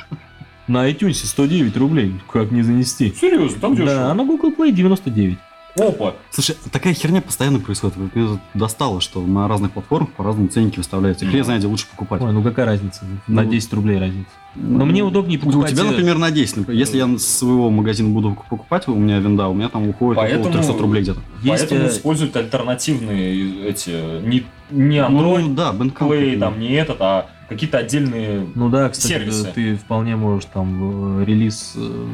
[0.68, 2.14] На iTunes 109 рублей.
[2.32, 3.14] Как не занести?
[3.20, 4.12] Серьезно, там Да, дешево.
[4.12, 5.38] а на Google Play 99.
[5.80, 6.14] Опа.
[6.32, 7.98] Слушай, такая херня постоянно происходит.
[8.16, 11.26] Меня достало, что на разных платформах по разному ценники выставляются.
[11.26, 12.22] Хрен знает, где лучше покупать.
[12.22, 13.06] Ой, ну какая разница?
[13.28, 14.30] На Ну, 10 рублей разница.
[14.56, 15.72] Но мне удобнее У покупать...
[15.72, 16.58] тебя, э, например, на 10.
[16.58, 20.18] Например, Если я с своего магазина буду покупать, у меня винда, у меня там уходит
[20.18, 21.20] Поэтому- около 300 рублей где-то.
[21.44, 25.72] Есть, Поэтому э, используют альтернативные эти, не, не Android, Ну, да.
[25.74, 28.48] Play, там, не этот, а какие-то отдельные...
[28.56, 29.52] Ну да, кстати, сервисы.
[29.54, 32.06] ты вполне можешь там э, релиз э,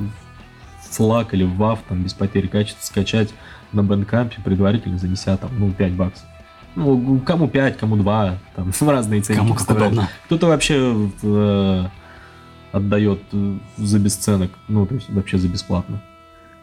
[0.91, 3.29] флаг или WAV там без потери качества скачать
[3.71, 6.25] на Bandcamp, предварительно занеся там, ну, 5 баксов.
[6.75, 9.39] Ну, кому 5, кому 2, там разные цены.
[9.39, 10.09] Кому как удобно.
[10.25, 11.85] Кто-то вообще э,
[12.71, 16.01] отдает э, за бесценок, ну, то есть вообще за бесплатно.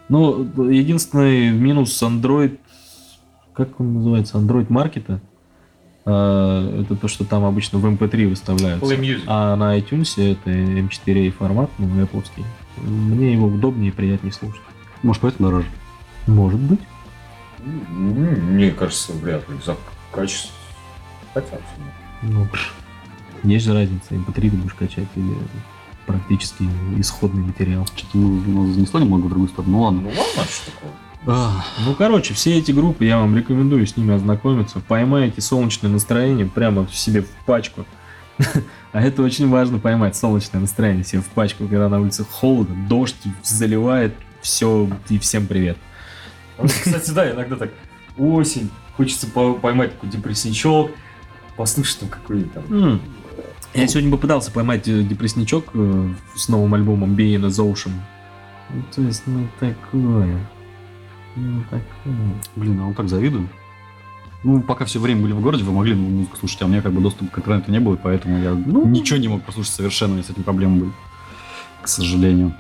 [0.09, 2.59] Ну, единственный минус Android,
[3.55, 5.21] как он называется, Android маркета,
[6.05, 8.95] э, это то, что там обычно в MP3 выставляются.
[8.95, 9.23] Play Music.
[9.27, 12.25] А на iTunes это M4A формат, ну, Apple.
[12.77, 14.61] Мне его удобнее и приятнее слушать.
[15.03, 15.67] Может, поэтому дороже.
[16.27, 16.81] Может быть.
[17.65, 19.57] Мне кажется, вряд ли.
[19.65, 19.77] За
[20.13, 20.53] качество.
[21.35, 21.59] Хотя,
[22.23, 22.47] Ну,
[23.43, 25.35] есть же разница, MP3 ты будешь качать или
[26.07, 26.69] практически
[26.99, 27.87] исходный материал.
[27.87, 29.73] Что-то ну, занесло немного в другую сторону.
[29.73, 30.01] Ну ладно.
[30.03, 30.91] ну ладно, что такое.
[31.27, 34.81] А, Ну, короче, все эти группы, я вам рекомендую с ними ознакомиться.
[34.81, 37.85] Поймаете солнечное настроение прямо в себе в пачку.
[38.93, 43.17] А это очень важно поймать солнечное настроение себе в пачку, когда на улице холодно, дождь
[43.43, 45.79] заливает, все и всем привет.
[46.63, 47.71] Вот, Кстати, да, иногда так
[48.19, 50.91] осень, хочется по- поймать такой депрессничок,
[51.57, 52.65] послушать там какой-нибудь там...
[52.71, 53.01] М.
[53.75, 57.93] Я сегодня попытался поймать э, депрессничок э, с новым альбомом as Ocean.
[58.71, 60.39] Ну, то есть, ну, такое.
[61.37, 62.15] Ну, такое.
[62.57, 63.49] блин, а он так завидую.
[64.45, 66.83] Ну, пока все время были в городе, вы могли ну, музыку слушать, а у меня
[66.83, 68.87] как бы доступа к интернету не было, поэтому я Ну.
[68.87, 70.93] ничего не мог послушать совершенно, и с этим проблемы были.
[71.81, 72.55] К сожалению.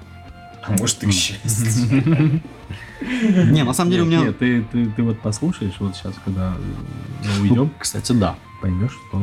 [0.62, 2.40] А может и к счастью.
[3.50, 4.20] Не, на самом деле у меня...
[4.20, 6.54] нет, ты, ты, ты вот послушаешь вот сейчас, когда
[7.36, 8.36] мы уйдем, Ну, кстати, да.
[8.60, 9.22] поймешь, что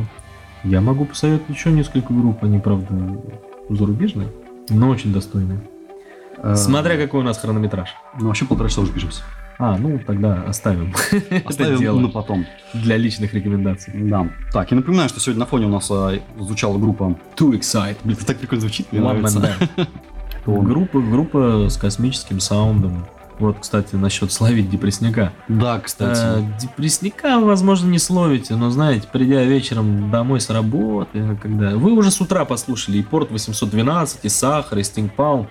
[0.63, 3.17] я могу посоветовать еще несколько групп, они, правда,
[3.69, 4.27] зарубежные,
[4.69, 5.61] но очень достойные.
[6.37, 7.89] Э, Смотря какой у нас хронометраж.
[8.19, 9.23] Ну, вообще полтора часа уже пишемся.
[9.61, 10.93] А, ну тогда оставим
[11.45, 12.45] Оставим на потом.
[12.73, 13.91] для личных рекомендаций.
[13.93, 14.29] Да.
[14.53, 17.17] Так, и напоминаю, что сегодня на фоне у нас а, звучала группа...
[17.35, 17.97] Too Excite.
[18.05, 19.67] Блин, это так прикольно звучит, мне One нравится.
[20.45, 20.63] Он.
[20.65, 23.05] Группа, группа с космическим саундом.
[23.39, 25.31] Вот, кстати, насчет словить депресняка.
[25.47, 26.45] Да, Э, кстати.
[26.59, 31.75] депресняка, возможно, не словите, но, знаете, придя вечером домой с работы, когда...
[31.77, 35.47] Вы уже с утра послушали и Порт 812, и Сахар, и Стингпаун.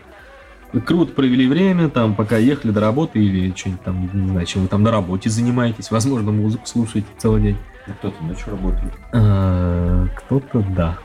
[0.74, 4.62] Вы круто провели время, там, пока ехали до работы или что-нибудь там, не знаю, чем
[4.62, 5.90] вы там на работе занимаетесь.
[5.90, 7.56] Возможно, музыку слушаете целый день.
[8.00, 8.92] Кто-то ночью работает.
[9.14, 10.98] Э, Кто-то да.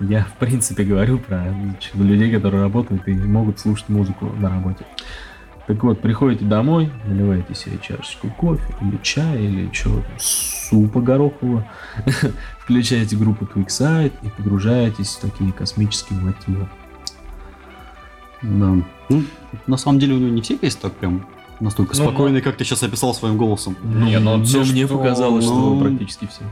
[0.00, 1.44] Я, в принципе, говорю про
[1.94, 4.84] людей, которые работают и могут слушать музыку на работе.
[5.66, 11.66] Так вот, приходите домой, наливаете себе чашечку кофе или чая, или чего супа горохового,
[12.58, 16.68] включаете группу Twixide и погружаетесь в такие космические мотивы.
[18.42, 18.74] Да.
[19.08, 19.24] Ну,
[19.66, 21.26] на самом деле у него не все песни так прям
[21.60, 23.76] настолько Ну, спокойные, как ты сейчас описал своим голосом.
[23.82, 26.42] Не, ну, ну, те, мне что- показалось, что ну, практически все.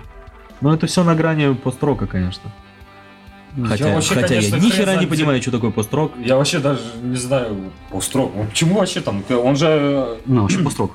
[0.63, 2.51] Но это все на грани построка, конечно.
[3.65, 6.13] Хотя, вообще, хотя конечно, я ни хрен хера не понимаю, что такое построк.
[6.25, 8.33] Я вообще даже не знаю, построк.
[8.35, 9.23] Ну, Почему вообще там?
[9.29, 10.19] Он же...
[10.25, 10.93] Ну, вообще построк.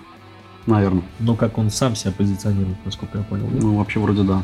[0.66, 1.04] Наверное.
[1.20, 3.48] Ну, как он сам себя позиционирует, насколько я понял.
[3.48, 3.62] да?
[3.62, 4.44] Ну, вообще вроде да.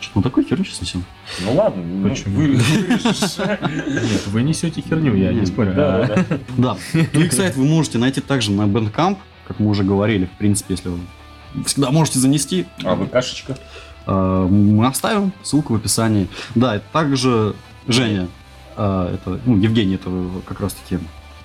[0.00, 1.04] Что, ну такой херню сейчас несем.
[1.40, 2.36] Ну ладно, ну, Почему?
[2.36, 2.46] вы-.
[2.56, 5.74] Нет, вы несете херню, я не спорю.
[5.74, 6.24] Да, да.
[6.56, 6.76] Да.
[6.94, 11.00] Twixite вы можете найти также на Bandcamp, как мы уже говорили, в принципе, если вы
[11.66, 12.66] всегда можете занести.
[12.82, 13.58] А вы кашечка?
[14.10, 16.28] Э, Мы оставим ссылку в описании.
[16.54, 17.54] Да, это также
[17.86, 18.28] Женя,
[18.76, 20.10] э, это, ну, Евгений, это
[20.46, 20.98] как раз-таки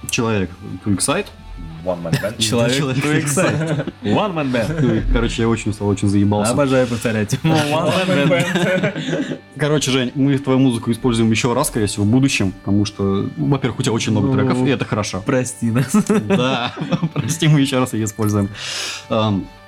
[0.09, 0.49] человек
[0.84, 1.28] Twixite.
[1.86, 2.38] One man band.
[2.41, 3.93] Человек to excite.
[4.03, 4.82] One man band.
[4.82, 6.51] Ну, Короче, я очень устал, очень заебался.
[6.51, 7.34] Обожаю повторять.
[7.43, 9.39] One man band.
[9.57, 13.45] Короче, Жень, мы твою музыку используем еще раз, скорее всего, в будущем, потому что, ну,
[13.47, 14.34] во-первых, у тебя очень много Ну.
[14.34, 15.22] треков, и это хорошо.
[15.26, 15.93] Прости нас.
[16.28, 16.74] Да,
[17.13, 18.49] прости, мы еще раз ее используем.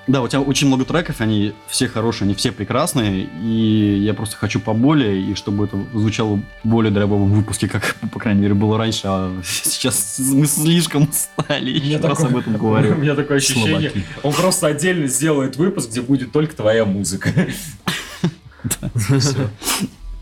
[0.07, 4.37] Да, у тебя очень много треков, они все хорошие, они все прекрасные, и я просто
[4.37, 9.01] хочу поболее, и чтобы это звучало более дорогом выпуске, как, по крайней мере, было раньше,
[9.05, 12.95] а сейчас мы слишком устали, У меня еще раз такое- об этом У говорю.
[12.95, 14.05] меня такое ощущение, Слабаки.
[14.23, 17.29] он просто отдельно сделает выпуск, где будет только твоя музыка.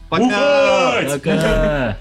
[0.10, 1.02] Пока!
[1.14, 1.98] Пока.